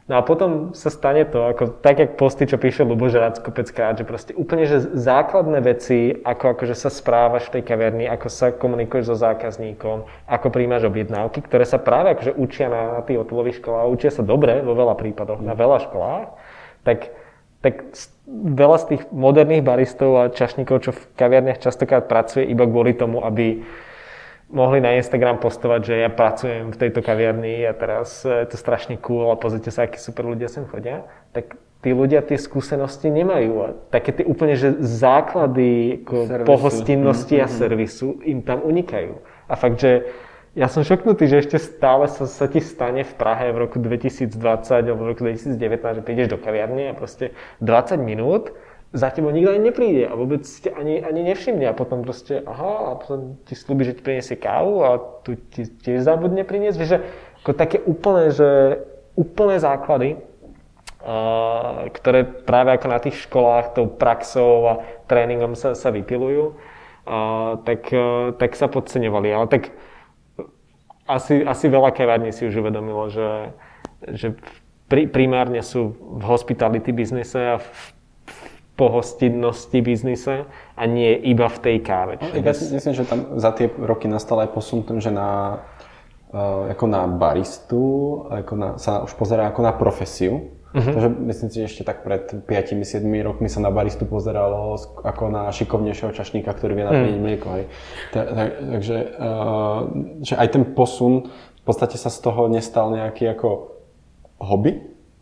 [0.10, 3.94] No a potom sa stane to, ako, tak jak posty, čo píše Luboš Rác kopeckrát,
[3.94, 8.50] že proste úplne že základné veci, ako akože sa správaš v tej kaviarni, ako sa
[8.50, 13.62] komunikuješ so zákazníkom, ako príjmaš objednávky, ktoré sa práve akože učia na, na tých hotelových
[13.62, 16.34] školách, učia sa dobre vo veľa prípadoch, na veľa školách,
[16.82, 17.14] tak,
[17.62, 17.94] tak
[18.34, 23.22] veľa z tých moderných baristov a čašníkov, čo v kaviarniach častokrát pracuje iba kvôli tomu,
[23.22, 23.62] aby
[24.50, 28.98] mohli na Instagram postovať, že ja pracujem v tejto kaviarni a teraz je to strašne
[29.02, 33.54] cool a pozrite sa, akí super ľudia sem chodia, tak tí ľudia tie skúsenosti nemajú.
[33.64, 36.48] A také tie úplne, že základy ako Servisu.
[36.50, 39.22] pohostinnosti a servisu im tam unikajú.
[39.48, 40.10] A fakt, že
[40.58, 44.34] ja som šoknutý, že ešte stále sa, sa ti stane v Prahe v roku 2020
[44.82, 48.52] alebo v roku 2019, že prídeš do kaviarne a proste 20 minút
[48.90, 52.94] za tebou nikto ani nepríde a vôbec ťa ani, ani nevšimne a potom proste, aha,
[52.94, 56.78] a potom ti slúbi, že ti priniesie kávu a tu ti tiež zabudne priniesť.
[56.78, 57.00] Vieš, že
[57.46, 58.82] ako také úplné, že
[59.14, 60.18] úplné základy,
[61.06, 64.74] a, ktoré práve ako na tých školách tou praxou a
[65.06, 66.58] tréningom sa, sa vypilujú,
[67.06, 67.18] a,
[67.62, 69.30] tak, a, tak sa podceňovali.
[69.30, 69.70] Ale tak
[71.06, 73.54] asi, asi veľa kavární si už uvedomilo, že,
[74.18, 74.28] že
[74.90, 77.99] pri, primárne sú v hospitality biznise a v
[78.80, 80.48] pohostinnosti biznise
[80.80, 82.16] a nie iba v tej káve.
[82.16, 85.60] No, ja si myslím, že tam za tie roky nastal aj posun tým, že na,
[86.32, 87.84] uh, ako na baristu
[88.32, 90.56] ako na, sa už pozerá ako na profesiu.
[90.70, 90.86] Uh-huh.
[90.86, 95.50] Takže myslím si, že ešte tak pred 5-7 rokmi sa na baristu pozeralo ako na
[95.50, 97.26] šikovnejšieho čašníka, ktorý vie napíniť uh-huh.
[97.26, 97.48] mlieko.
[97.58, 97.66] Hej.
[98.16, 99.80] Ta, tak, takže uh,
[100.24, 103.76] že aj ten posun v podstate sa z toho nestal nejaký ako
[104.40, 104.80] hobby,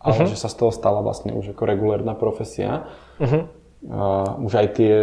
[0.07, 0.31] ale uh-huh.
[0.31, 2.87] že sa z toho stala vlastne už ako regulárna profesia.
[3.19, 3.51] Uh-huh.
[3.87, 4.95] Uh, už aj tie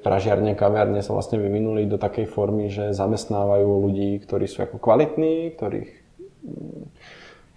[0.00, 5.52] pražiarne, kaviarne sa vlastne vyvinuli do takej formy, že zamestnávajú ľudí, ktorí sú ako kvalitní,
[5.52, 5.90] ktorých
[6.40, 6.82] mm,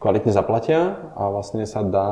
[0.02, 2.12] kvalitne zaplatia a vlastne sa dá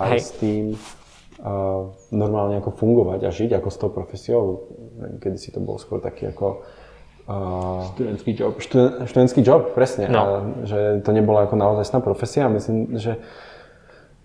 [0.00, 0.20] aj Hej.
[0.24, 4.72] s tým uh, normálne ako fungovať a žiť ako s tou profesiou.
[5.20, 6.64] Kedy si to bol skôr taký ako
[7.28, 8.56] uh, študentský job.
[8.56, 10.08] Študen, študentský job, presne.
[10.08, 10.22] No.
[10.22, 10.26] A,
[10.64, 12.48] že to nebola ako naozaj profesia.
[12.48, 13.20] Myslím, že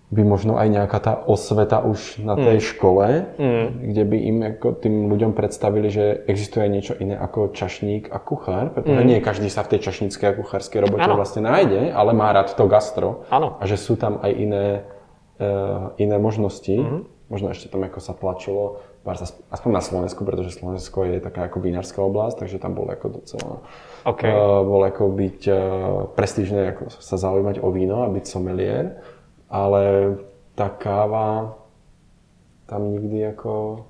[0.08, 2.64] by možno aj nejaká tá osveta už na tej mm.
[2.64, 3.06] škole,
[3.36, 3.66] mm.
[3.92, 8.72] kde by im ako tým ľuďom predstavili, že existuje niečo iné ako čašník a kuchár,
[8.72, 9.08] pretože mm.
[9.08, 11.20] nie každý sa v tej čašníckej a kuchárskej robote ano.
[11.20, 13.60] vlastne nájde, ale má rád to gastro ano.
[13.60, 14.66] a že sú tam aj iné,
[15.44, 16.72] uh, iné možnosti.
[16.72, 17.04] Mm.
[17.28, 18.80] Možno ešte tam ako sa tlačilo,
[19.52, 23.60] aspoň na Slovensku, pretože Slovensko je taká ako vinárska oblasť, takže tam bolo ako docela
[24.08, 24.32] okay.
[24.32, 25.56] uh, bolo ako byť uh,
[26.16, 28.96] prestížne, ako sa zaujímať o víno a byť sommelier
[29.48, 30.14] ale
[30.54, 31.56] tá káva
[32.68, 33.84] tam nikdy ako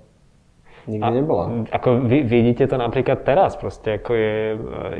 [0.87, 1.45] nikdy a, nebola.
[1.75, 4.37] Ako vy vidíte to napríklad teraz, proste ako je,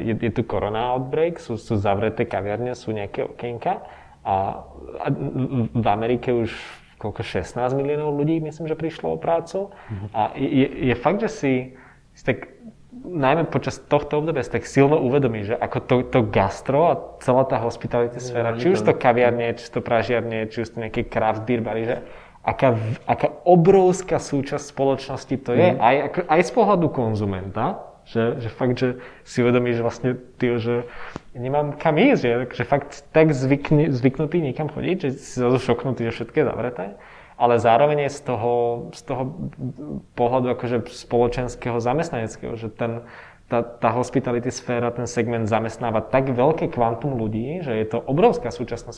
[0.03, 3.87] je, je tu korona outbreak, sú, sú zavreté kaviarne, sú nejaké okienka
[4.27, 4.67] a,
[4.99, 5.07] a
[5.73, 6.51] v Amerike už
[6.99, 9.71] koľko 16 miliónov ľudí, myslím, že prišlo o prácu.
[9.71, 10.09] Mm-hmm.
[10.19, 11.53] A je, je fakt, že si,
[12.11, 12.51] si tak
[13.05, 17.45] najmä počas tohto obdobia si tak silno uvedomí, že ako to, to gastro a celá
[17.47, 21.47] tá hospitality sféra, či už to kaviarne, či to pražiarne, či už to nejaké craft
[21.47, 21.97] beer bary, že
[22.43, 25.79] aká, aká obrovská súčasť spoločnosti to je, mm.
[25.79, 27.65] aj, ako, aj z pohľadu konzumenta,
[28.09, 28.89] že, že fakt, že
[29.29, 30.89] si uvedomí, že vlastne ty, že
[31.37, 36.09] nemám kam ísť, že, že fakt tak zvykni, zvyknutý niekam chodiť, že si zase šoknutý,
[36.09, 36.87] že všetko je zavreté
[37.39, 38.53] ale zároveň je z toho,
[38.91, 39.23] z toho
[40.19, 43.07] pohľadu akože spoločenského, zamestnaneckého, že ten,
[43.47, 48.51] tá, tá hospitality sféra, ten segment zamestnáva tak veľké kvantum ľudí, že je to obrovská
[48.51, 48.91] súčasť,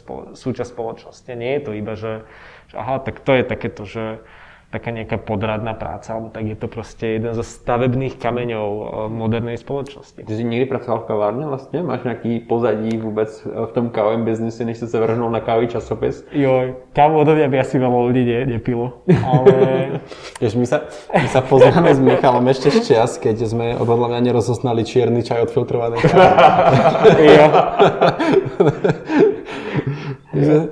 [0.66, 1.30] spoločnosti.
[1.36, 2.24] Nie je to iba, že,
[2.72, 4.24] že aha, tak to je takéto, že
[4.70, 9.58] taká nejaká podradná práca, alebo tak je to proste jeden zo stavebných kameňov eh, modernej
[9.58, 10.22] spoločnosti.
[10.22, 11.82] Ty si někdy pracoval v kavárně vlastně?
[11.82, 15.66] Máš nějaký pozadí vůbec eh, v tom kávovém biznise, než si se vrhnul na kávový
[15.66, 16.26] časopis?
[16.32, 20.02] Jo, kávu od by asi veľa ľudí ne, nepilo, ale...
[20.42, 24.84] Jež, my, sa, my sa poznáme s Michalom ešte z čas, keď sme odhodľa nerozoznali
[24.86, 27.26] čierny čaj od filtrovanej kávy.
[27.38, 27.46] jo.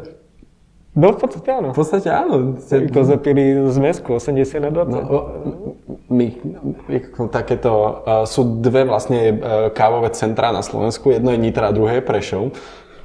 [0.98, 1.70] No v podstate áno.
[1.70, 2.58] V podstate áno.
[2.66, 4.90] To zapili zmesku 80 na 20.
[4.90, 5.18] No,
[6.10, 6.26] my,
[7.30, 11.14] takéto, uh, sú dve vlastne uh, kávové centrá na Slovensku.
[11.14, 12.50] Jedno je Nitra, druhé je Prešov.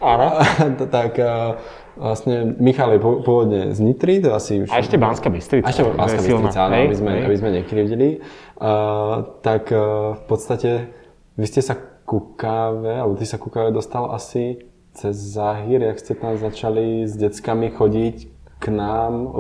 [0.02, 0.42] Áno.
[0.96, 1.62] tak uh,
[1.94, 4.74] vlastne Michal je pôvodne z Nitry, to asi už...
[4.74, 5.62] A ešte Banská Bystrica.
[5.62, 8.10] A ešte Banská Bystrica, áno, aby sme, aby sme nekrivdili.
[8.58, 10.90] Uh, tak uh, v podstate
[11.38, 15.98] vy ste sa ku káve, alebo ty sa ku káve dostal asi cez záhir, jak
[16.00, 18.16] ste tam začali s deckami chodiť
[18.62, 19.34] k nám.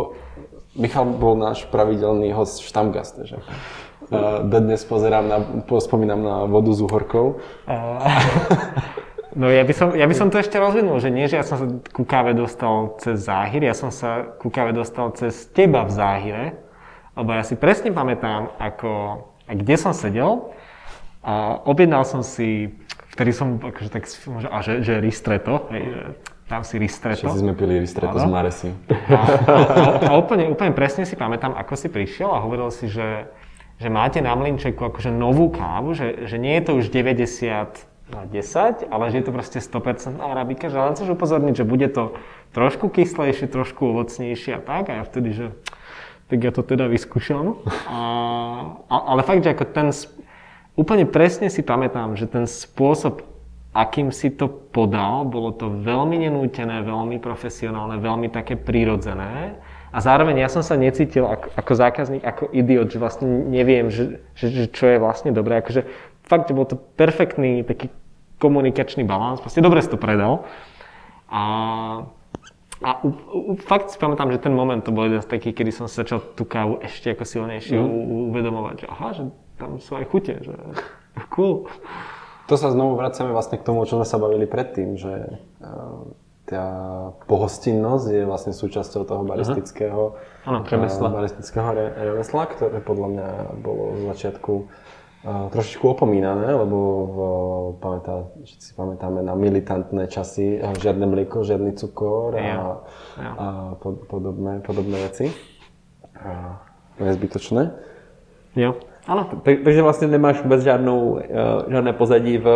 [0.73, 3.37] Michal bol náš pravidelný host Štamgast, že?
[4.43, 5.37] Dnes pozerám na,
[5.79, 7.37] spomínam na vodu s uhorkou.
[9.33, 11.57] No ja by, som, ja by som to ešte rozvinul, že nie, že ja som
[11.57, 15.91] sa ku káve dostal cez záhir, ja som sa ku káve dostal cez teba v
[15.91, 16.45] záhire,
[17.17, 20.53] lebo ja si presne pamätám, ako, kde som sedel
[21.25, 22.77] a objednal som si
[23.13, 24.09] vtedy som akože tak,
[24.49, 26.01] a že, že ristretto, hej, že
[26.49, 27.29] tam si ristretto.
[27.29, 28.69] Všetci sme pili ristretto z Maresi.
[28.89, 29.57] A, a,
[30.09, 33.29] a úplne, úplne presne si pamätám, ako si prišiel a hovoril si, že,
[33.77, 38.27] že máte na mlinčeku akože novú kávu, že, že nie je to už 90 na
[38.27, 42.17] 10, ale že je to proste 100% arabika, že len chceš upozorniť, že bude to
[42.51, 44.91] trošku kyslejšie, trošku ovocnejšie a tak.
[44.91, 45.45] A ja vtedy, že
[46.27, 47.61] tak ja to teda vyskúšam.
[47.87, 47.99] A,
[48.89, 49.89] ale fakt, že ako ten,
[50.73, 53.25] úplne presne si pamätám, že ten spôsob,
[53.73, 59.57] akým si to podal, bolo to veľmi nenútené, veľmi profesionálne, veľmi také prírodzené.
[59.93, 64.25] A zároveň ja som sa necítil ako, ako zákazník, ako idiot, že vlastne neviem, že,
[64.33, 65.61] že, že čo je vlastne dobré.
[65.61, 65.85] Akože
[66.25, 67.93] fakt, bol to perfektný taký
[68.41, 69.37] komunikačný balans.
[69.37, 70.49] Proste dobre si to predal.
[71.29, 71.41] A
[72.83, 75.71] a u, u, fakt si pamätám, že ten moment to bol jeden z takých, kedy
[75.71, 78.27] som sa začal tú kávu ešte ako silnejšie mm.
[78.27, 79.23] uvedomovať, že aha, že
[79.63, 80.55] tam sú aj chute, že
[81.31, 81.71] cool.
[82.51, 86.03] To sa znovu vracame vlastne k tomu, o čom sme sa bavili predtým, že uh,
[86.43, 86.67] tá
[87.31, 90.67] pohostinnosť je vlastne súčasťou toho baristického, uh-huh.
[90.67, 93.27] ano, baristického remesla, ktoré podľa mňa
[93.63, 94.53] bolo z začiatku
[95.23, 97.17] trošičku opomínané, lebo v,
[97.79, 102.55] pamätá, všetci pamätáme na militantné časy, žiadne mlieko, žiadny cukor a, ja.
[103.15, 103.31] Ja.
[103.39, 103.47] a
[103.79, 105.31] pod, podobné, podobné veci.
[106.19, 106.59] A
[106.99, 107.71] to je zbytočné.
[108.59, 108.75] Jo.
[109.07, 112.47] Ano, takže vlastně nemáš vůbec žádnou, e, žádné pozadí v,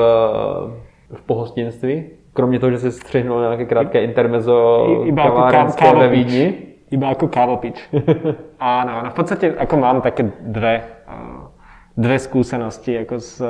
[1.14, 2.06] v pohostinství?
[2.34, 6.54] Kromě toho, že jsi střihnul nějaké krátké intermezo iba kavárenské ve Vídni?
[6.92, 7.84] Iba ako kávopič.
[8.64, 9.12] áno, áno.
[9.12, 10.98] V podstate ako mám také dve
[11.98, 13.42] dve skúsenosti ako s,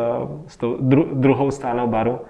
[0.47, 2.23] s tou dru, druhou stranou baru.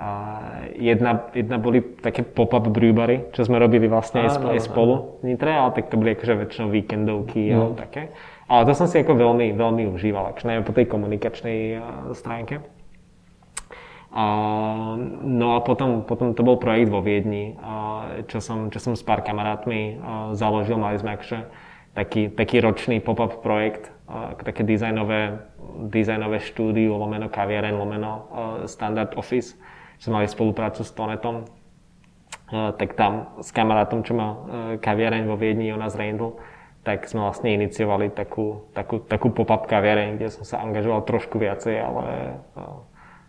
[0.00, 0.40] A
[0.80, 5.52] jedna, jedna boli také pop-up brewbary, čo sme robili vlastne aj, aj spolu v Nitre,
[5.52, 7.68] ale tak to boli akože väčšinou víkendovky no.
[7.68, 8.16] alebo také.
[8.50, 11.78] Ale to som si ako veľmi, veľmi užíval, akože najmä po tej komunikačnej
[12.18, 12.58] stránke.
[14.10, 14.24] A,
[15.22, 19.06] no a potom, potom to bol projekt vo Viedni, a, čo, som, čo som s
[19.06, 20.02] pár kamarátmi
[20.34, 20.82] založil.
[20.82, 21.46] Mali sme akože
[21.94, 23.94] taký, taký ročný pop-up projekt,
[24.42, 25.46] také dizajnové,
[25.86, 28.22] dizajnové štúdiu, lomeno kaviaren, lomeno uh,
[28.66, 29.54] standard office.
[30.02, 34.28] Sme mali spoluprácu s Tonetom, uh, tak tam s kamarátom, čo má
[34.82, 36.34] kaviareň vo Viedni, Jonas Reindl,
[36.82, 41.76] tak sme vlastne iniciovali takú, takú, takú pop-up kaviareň, kde som sa angažoval trošku viacej,
[41.76, 42.40] ale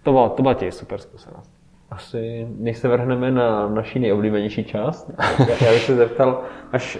[0.03, 1.51] to bola, to bola tiež super skúsenosť.
[1.91, 6.41] Asi, než se vrhneme na naší nejoblíbenější část, já, já bych se zeptal,
[6.71, 6.99] až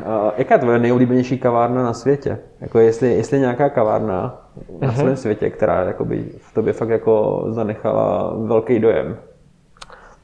[0.00, 2.38] Uh, jaká je tvoje nejoblíbenější kavárna na světě?
[2.60, 4.48] Jako jestli, jestli nějaká kavárna
[4.80, 4.96] na uh-huh.
[4.96, 9.16] celém světě, která jakoby v tobě fakt jako zanechala velký dojem.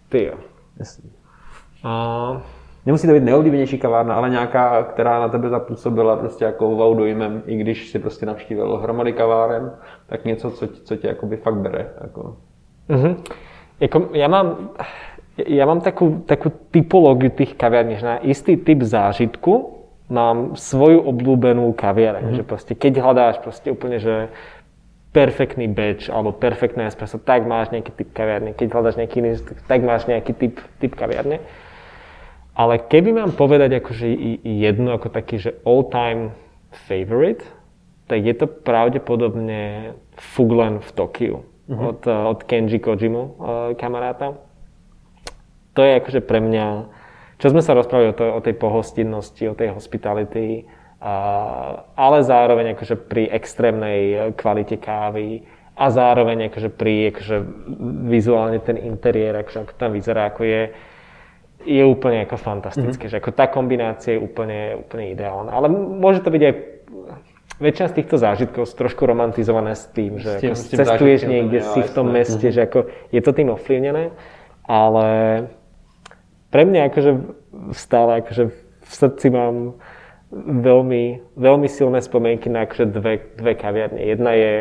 [0.09, 0.35] Ty jo.
[1.85, 2.41] Uh...
[2.89, 7.43] Nemusí to být nejoblíbenější kavárna, ale nějaká, která na tebe zapůsobila prostě jako wow dojmem,
[7.47, 9.73] i když si prostě navštívil hromady kaváren,
[10.07, 11.87] tak něco, co, co tě jakoby fakt bere.
[12.01, 12.37] Jako.
[12.89, 13.17] Uh-huh.
[13.81, 14.71] Jako, já mám,
[15.39, 21.71] ja mám takú, takú typológiu tých kaviarní, že na istý typ zážitku mám svoju obľúbenú
[21.77, 22.39] kaviareň, mm-hmm.
[22.41, 24.33] že proste keď hľadáš proste úplne, že
[25.13, 28.57] perfektný batch alebo perfektné espresso, tak máš nejaký typ kaviarne.
[28.57, 29.31] Keď hľadáš nejaký iný,
[29.69, 31.45] tak máš nejaký typ, typ kaviarne.
[32.59, 34.07] Ale keby mám povedať akože
[34.43, 36.35] jednu ako taký, že all-time
[36.91, 37.47] favorite,
[38.11, 41.37] tak je to pravdepodobne Fuglen v Tokiu
[41.71, 41.87] mm-hmm.
[41.87, 43.33] od, od Kenji Kojimu, eh,
[43.79, 44.49] kamaráta
[45.79, 46.91] to je akože pre mňa,
[47.39, 50.67] čo sme sa rozprávali o, to, o tej pohostinnosti, o tej hospitality,
[50.99, 51.15] a,
[51.95, 55.47] ale zároveň akože pri extrémnej kvalite kávy
[55.79, 57.37] a zároveň akože pri akože
[58.11, 60.63] vizuálne ten interiér, akože ako tam vyzerá, ako je,
[61.69, 63.21] je úplne ako fantastické, mm-hmm.
[63.21, 65.53] že ako tá kombinácia je úplne, úplne ideálna.
[65.53, 66.55] Ale môže to byť aj
[67.61, 70.79] väčšina z týchto zážitkov sú trošku romantizované s tým, že s tým, ako s tým
[70.79, 72.57] cestuješ niekde, si v tom meste, mm-hmm.
[72.57, 72.79] že ako
[73.13, 74.05] je to tým ovplyvnené,
[74.65, 75.07] ale
[76.49, 77.13] pre mňa akože
[77.77, 78.45] stále akože
[78.89, 79.77] v srdci mám
[80.33, 84.01] veľmi, veľmi silné spomienky na akože dve, dve kaviarne.
[84.01, 84.53] Jedna je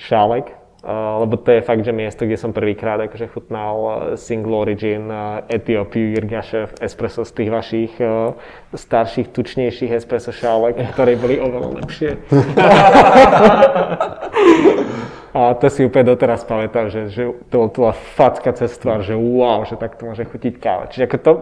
[0.00, 0.59] Šálek,
[1.20, 3.76] lebo to je fakt, že miesto, kde som prvýkrát akože chutnal
[4.16, 5.12] single origin
[5.52, 7.92] Etiópiu, Jirgašev, espresso z tých vašich
[8.72, 12.10] starších, tučnejších espresso šálek, ktoré boli oveľa lepšie.
[15.30, 19.62] A to si úplne doteraz pamätám, že, že to bola facka cez tvár, že wow,
[19.62, 20.90] že takto môže chutiť káva.
[20.90, 21.32] Čiže ako to,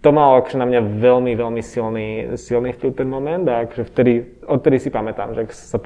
[0.00, 2.08] to malo akože na mňa veľmi, veľmi silný,
[2.40, 4.12] silný vplyv ten moment a akože vtedy,
[4.48, 5.84] odtedy si pamätám, že sa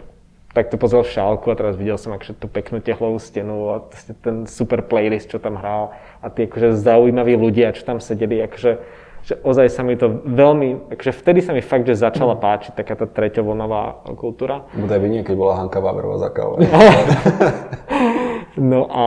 [0.55, 3.76] takto pozrel v šálku a teraz videl som akože tú peknú tehlovú stenu a
[4.22, 5.90] ten super playlist, čo tam hral
[6.22, 10.92] a tí akože zaujímaví ľudia, čo tam sedeli, akože že ozaj sa mi to veľmi,
[10.92, 14.68] akože vtedy sa mi fakt, že začala páčiť taká tá treťovlnová kultúra.
[14.76, 16.61] To je vidieť, keď bola Hanka Váberová za kávu.
[18.61, 19.05] no a,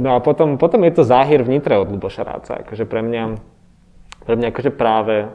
[0.00, 2.64] no a potom, potom je to záhir v Nitre od Luboša Ráca.
[2.64, 3.36] Akože pre mňa,
[4.24, 5.28] pre mňa akože práve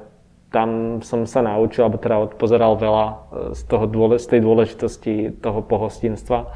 [0.51, 3.15] tam som sa naučil, alebo teda odpozeral veľa e,
[3.55, 3.87] z, toho,
[4.19, 6.51] z tej dôležitosti toho pohostinstva.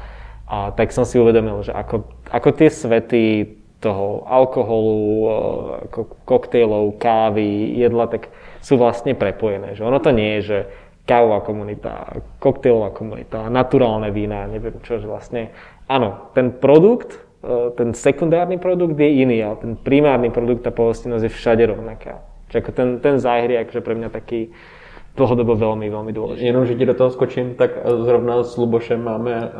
[0.46, 3.24] A tak som si uvedomil, že ako, ako tie svety
[3.80, 5.32] toho alkoholu, eh,
[5.90, 8.32] ako koktejlov, kávy, jedla, tak
[8.64, 9.76] sú vlastne prepojené.
[9.76, 10.58] Že ono to nie je, že
[11.06, 15.54] kávová komunita, koktejlová komunita, naturálne vína, neviem čo, že vlastne
[15.86, 21.24] áno, ten produkt, eh, ten sekundárny produkt je iný, ale ten primárny produkt, tá pohostinnosť
[21.26, 22.35] je všade rovnaká.
[22.48, 24.50] Čiže ako ten, ten záhir je akože pre mňa taký
[25.16, 26.46] dlhodobo veľmi, veľmi dôležitý.
[26.46, 29.50] Jenom, že ti do toho skočím, tak zrovna s Lubošem máme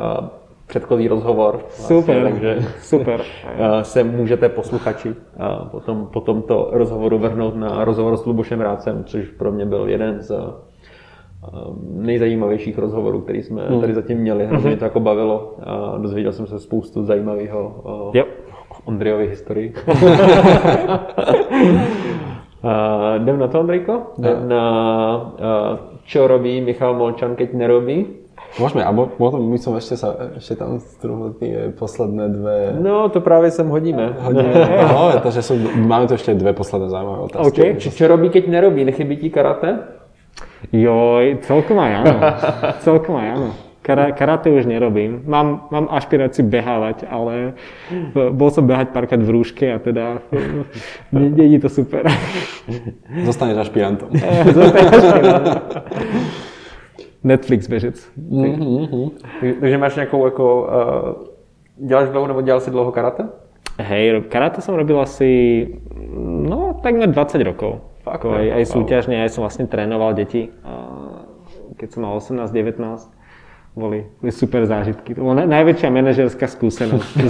[0.67, 1.59] předchozí rozhovor.
[1.69, 3.21] Super, vlastně, takže super.
[3.81, 5.15] se můžete posluchači
[5.71, 10.21] potom, po tomto rozhovoru vrhnout na rozhovor s Lubošem Rácem, což pro mě byl jeden
[10.21, 10.31] z
[11.93, 13.81] nejzajímavějších rozhovorů, který jsme hmm.
[13.81, 14.45] tady zatím měli.
[14.45, 17.83] Hrozně mě to jako bavilo a dozvěděl jsem se spoustu zajímavého
[18.13, 18.27] yep.
[18.85, 19.73] Ondřejovy historii.
[22.67, 24.19] Uh, jdem na to, Ondrejko?
[24.19, 24.63] Jdem na
[25.39, 25.71] uh,
[26.03, 28.27] čo robí Michal Molčan, keď nerobí?
[28.59, 32.57] Môžeme, a potom my som ešte, sa, ešte tam strúhol tie posledné dve...
[32.79, 34.19] No, to práve sem hodíme.
[34.19, 34.51] hodíme.
[34.91, 37.47] no, takže sú, máme tu ešte dve posledné zaujímavé otázky.
[37.55, 37.69] Okay.
[37.79, 38.83] Či čo robí, keď nerobí?
[38.87, 39.99] Nechybí ti karate?
[40.73, 42.15] Joj, celkom aj áno.
[42.87, 43.49] celkom aj áno.
[43.87, 45.23] Kara, karate už nerobím.
[45.23, 47.55] Mám, mám ašpiráciu behávať, ale
[48.11, 50.19] bol som behať párkrát v rúške a teda
[51.15, 52.03] nie je to super.
[53.23, 54.11] Zostaneš ašpirantom.
[54.59, 55.55] Zostaneš ašpirantom.
[57.23, 57.95] Netflix bežec.
[58.19, 59.07] Mm-hmm.
[59.63, 60.45] Takže máš nejakou ako...
[60.67, 63.23] Uh, děláš dlouho nebo dělal si dlouho karate?
[63.79, 65.63] Hej, karate som robil asi,
[66.49, 67.85] no, takmer 20 rokov.
[68.03, 70.49] Fakt, aj, aj súťažne, aj som vlastne trénoval deti,
[71.77, 73.16] keď som mal 18-19
[73.77, 75.13] boli, boli super zážitky.
[75.13, 77.29] To bola najväčšia manažerská skúsenosť.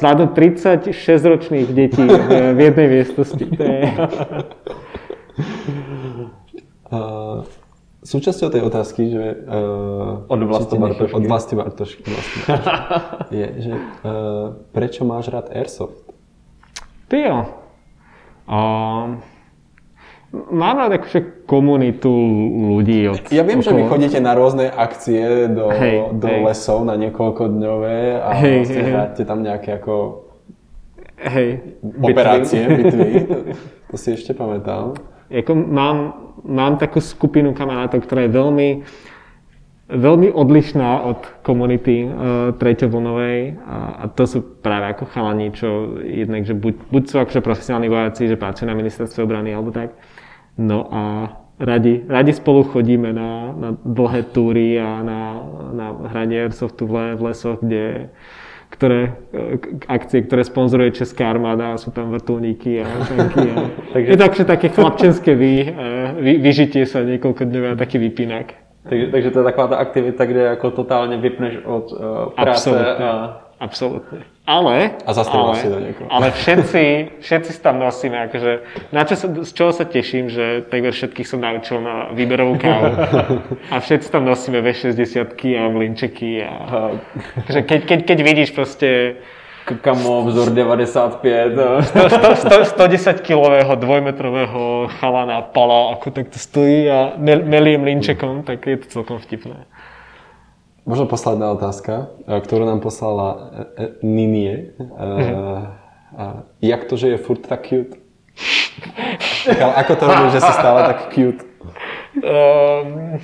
[0.00, 3.44] Zvládnuť 36 ročných detí v jednej miestnosti.
[3.44, 3.80] To je...
[6.92, 7.44] Uh,
[8.04, 9.24] súčasťou tej otázky, že...
[9.48, 11.16] Uh, od Vlasto Bartošky.
[11.16, 12.02] Od Vlasti Bartošky.
[12.08, 12.42] Vlastne,
[13.40, 16.00] je, že uh, prečo máš rád Airsoft?
[17.08, 17.38] Ty jo.
[18.48, 19.20] Uh,
[20.32, 22.08] Mám rád akože komunitu
[22.72, 23.04] ľudí.
[23.04, 23.68] Od, ja viem, okolo.
[23.68, 26.40] že vy chodíte na rôzne akcie do, hej, do hej.
[26.48, 28.92] lesov na niekoľko dňové a hej, vlastne hej.
[28.96, 30.24] hráte tam nejaké ako
[31.20, 31.76] hej.
[31.84, 33.10] operácie, bitvy.
[33.92, 34.96] to, si ešte pamätám.
[35.28, 35.96] Jako mám,
[36.48, 38.68] mám takú skupinu kamarátov, ktorá je veľmi
[39.92, 42.10] veľmi odlišná od komunity uh,
[42.56, 47.44] treťovlnovej a, a to sú práve ako chalani, čo jednak, že buď, buď sú akože
[47.44, 49.92] profesionálni vojaci, že pracujú na ministerstve obrany alebo tak,
[50.58, 55.20] No a radi, radi spolu chodíme na, na dlhé túry a na,
[55.72, 58.10] na hranie airsoftu v, v lesoch, kde
[58.72, 59.12] ktoré,
[59.84, 63.52] akcie, ktoré sponzoruje Česká armáda a sú tam vrtulníky a tanky.
[63.52, 63.56] A...
[63.92, 64.08] Takže...
[64.08, 68.56] Je to akože také chlapčenské vy, e, vy, vyžitie sa niekoľko dňové a taký vypínak.
[68.88, 71.98] Takže, takže to je taková ta aktivita, kde jako totálně vypneš od uh,
[72.34, 73.04] práce Absolutně.
[73.04, 74.18] a Absolutne.
[74.42, 76.10] Ale, a ale, si do niekoho.
[76.10, 76.82] ale všetci,
[77.22, 78.52] všetci si tam nosíme, akože,
[78.90, 82.90] na čo sa, z čoho sa teším, že takmer všetkých som naučil na výberovú kávu.
[83.70, 86.42] A všetci tam nosíme V60 a mlinčeky.
[86.42, 86.50] A,
[87.46, 89.22] akože keď, keď, keď vidíš proste
[89.62, 91.86] Kamo, vzor 95.
[91.86, 98.82] 100, 100, 110 kilového dvojmetrového chalana pala, ako takto stojí a melie mlinčekom, tak je
[98.82, 99.70] to celkom vtipné.
[100.82, 104.74] Možno posledná otázka, e, ktorú nám poslala e, e, Ninie.
[104.78, 105.78] Uh,
[106.60, 107.96] jak to, že je furt tak cute?
[109.56, 111.42] Ako to robíš, že si stále tak cute?
[112.20, 113.16] Um,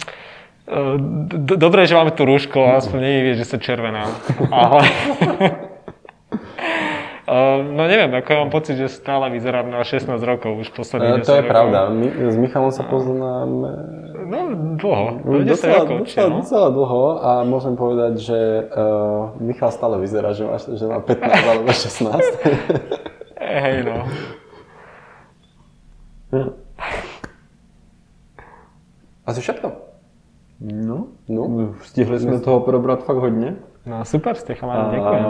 [1.36, 4.04] Dobre, že máme tu rúško, aspoň nie že sa červená.
[4.52, 4.84] Ale...
[7.28, 11.28] Ehm, no neviem, ako mám pocit, že stále vyzerám na 16 rokov už posledných uh,
[11.28, 11.52] To je rokov.
[11.52, 11.78] pravda.
[11.92, 13.68] My, s Michalom sa poznáme...
[14.32, 14.38] No
[14.80, 16.40] dlho, no, docela, rokov, docela, no?
[16.40, 18.40] docela dlho a môžem povedať, že
[18.72, 22.16] uh, Michal stále vyzerá, že má, že má 15 alebo 16.
[23.68, 23.96] Hej no.
[29.28, 29.68] Asi všetko.
[30.64, 31.42] No, no.
[31.84, 33.60] stihli sme toho probrať fakt hodne.
[33.84, 35.24] No super ste chalani, ďakujem.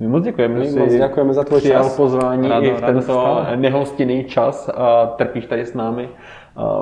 [0.00, 1.00] My moc děkujeme, že jsi
[1.30, 1.96] za tvůj čas.
[1.96, 6.08] pozvání Rado, i v tento nehostinný čas a trpíš tady s námi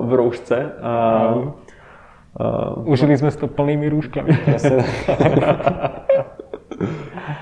[0.00, 0.72] v roušce.
[0.82, 4.38] A, uh, Užili jsme to plnými růžkami.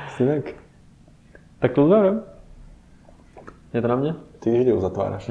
[0.08, 0.54] Synek.
[1.58, 2.20] Tak to zdravím.
[3.74, 4.14] Je to na mě?
[4.38, 5.30] Ty vždy uzatváraš.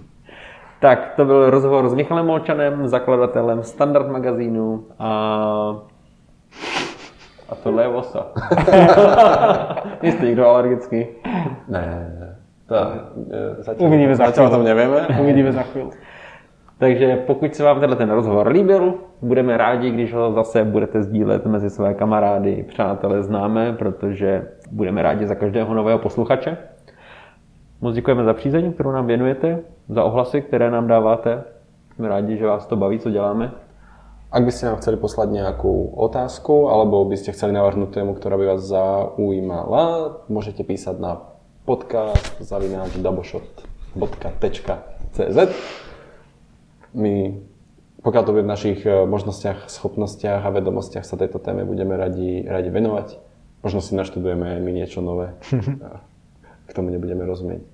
[0.80, 5.82] tak, to byl rozhovor s Michalem Molčanem, zakladatelem Standard magazínu a
[7.48, 8.26] a tohle je osa.
[10.02, 11.06] Jste někdo alergický?
[11.68, 12.12] Ne,
[12.68, 12.74] to,
[13.58, 14.46] zatím, Uvidíme za chvíli.
[14.46, 15.06] o tom nevieme.
[15.20, 15.90] Uvidíme za chvíli.
[16.78, 21.46] Takže pokud se vám tenhle ten rozhovor líbil, budeme rádi, když ho zase budete sdílet
[21.46, 26.56] mezi své kamarády, přátelé, známé, protože budeme rádi za každého nového posluchače.
[27.80, 29.58] Moc děkujeme za přízeň, kterou nám věnujete,
[29.88, 31.44] za ohlasy, které nám dáváte.
[31.94, 33.50] Jsme rádi, že vás to baví, co děláme.
[34.36, 38.36] Ak by ste nám chceli poslať nejakú otázku, alebo by ste chceli navrhnúť tému, ktorá
[38.36, 41.24] by vás zaujímala, môžete písať na
[41.64, 43.96] podcast zavináč doubleshot.cz
[46.92, 47.14] My,
[48.04, 52.44] pokiaľ to bude v našich eh, možnostiach, schopnostiach a vedomostiach, sa tejto téme budeme radi,
[52.44, 53.16] radi venovať.
[53.64, 55.32] Možno si naštudujeme my niečo nové.
[56.68, 57.64] K tomu nebudeme rozumieť.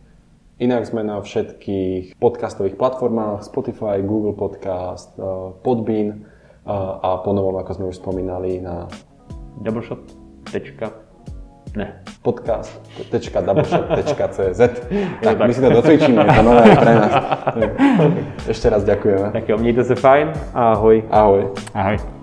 [0.63, 5.27] Inak sme na všetkých podcastových platformách Spotify, Google Podcast, eh,
[5.67, 6.31] Podbean
[6.67, 8.87] a, a ponovom, ako sme už spomínali, na
[9.61, 9.99] Doubleshot.
[10.53, 10.91] Tečka.
[11.77, 12.03] Ne.
[12.23, 14.61] podcast.doubleshot.cz
[15.25, 17.13] Tak, my si to docvičíme, je to nové pre nás.
[18.53, 19.33] Ešte raz ďakujeme.
[19.33, 21.05] Tak jo, mějte se fajn a ahoj.
[21.11, 21.49] Ahoj.
[21.75, 22.22] Ahoj.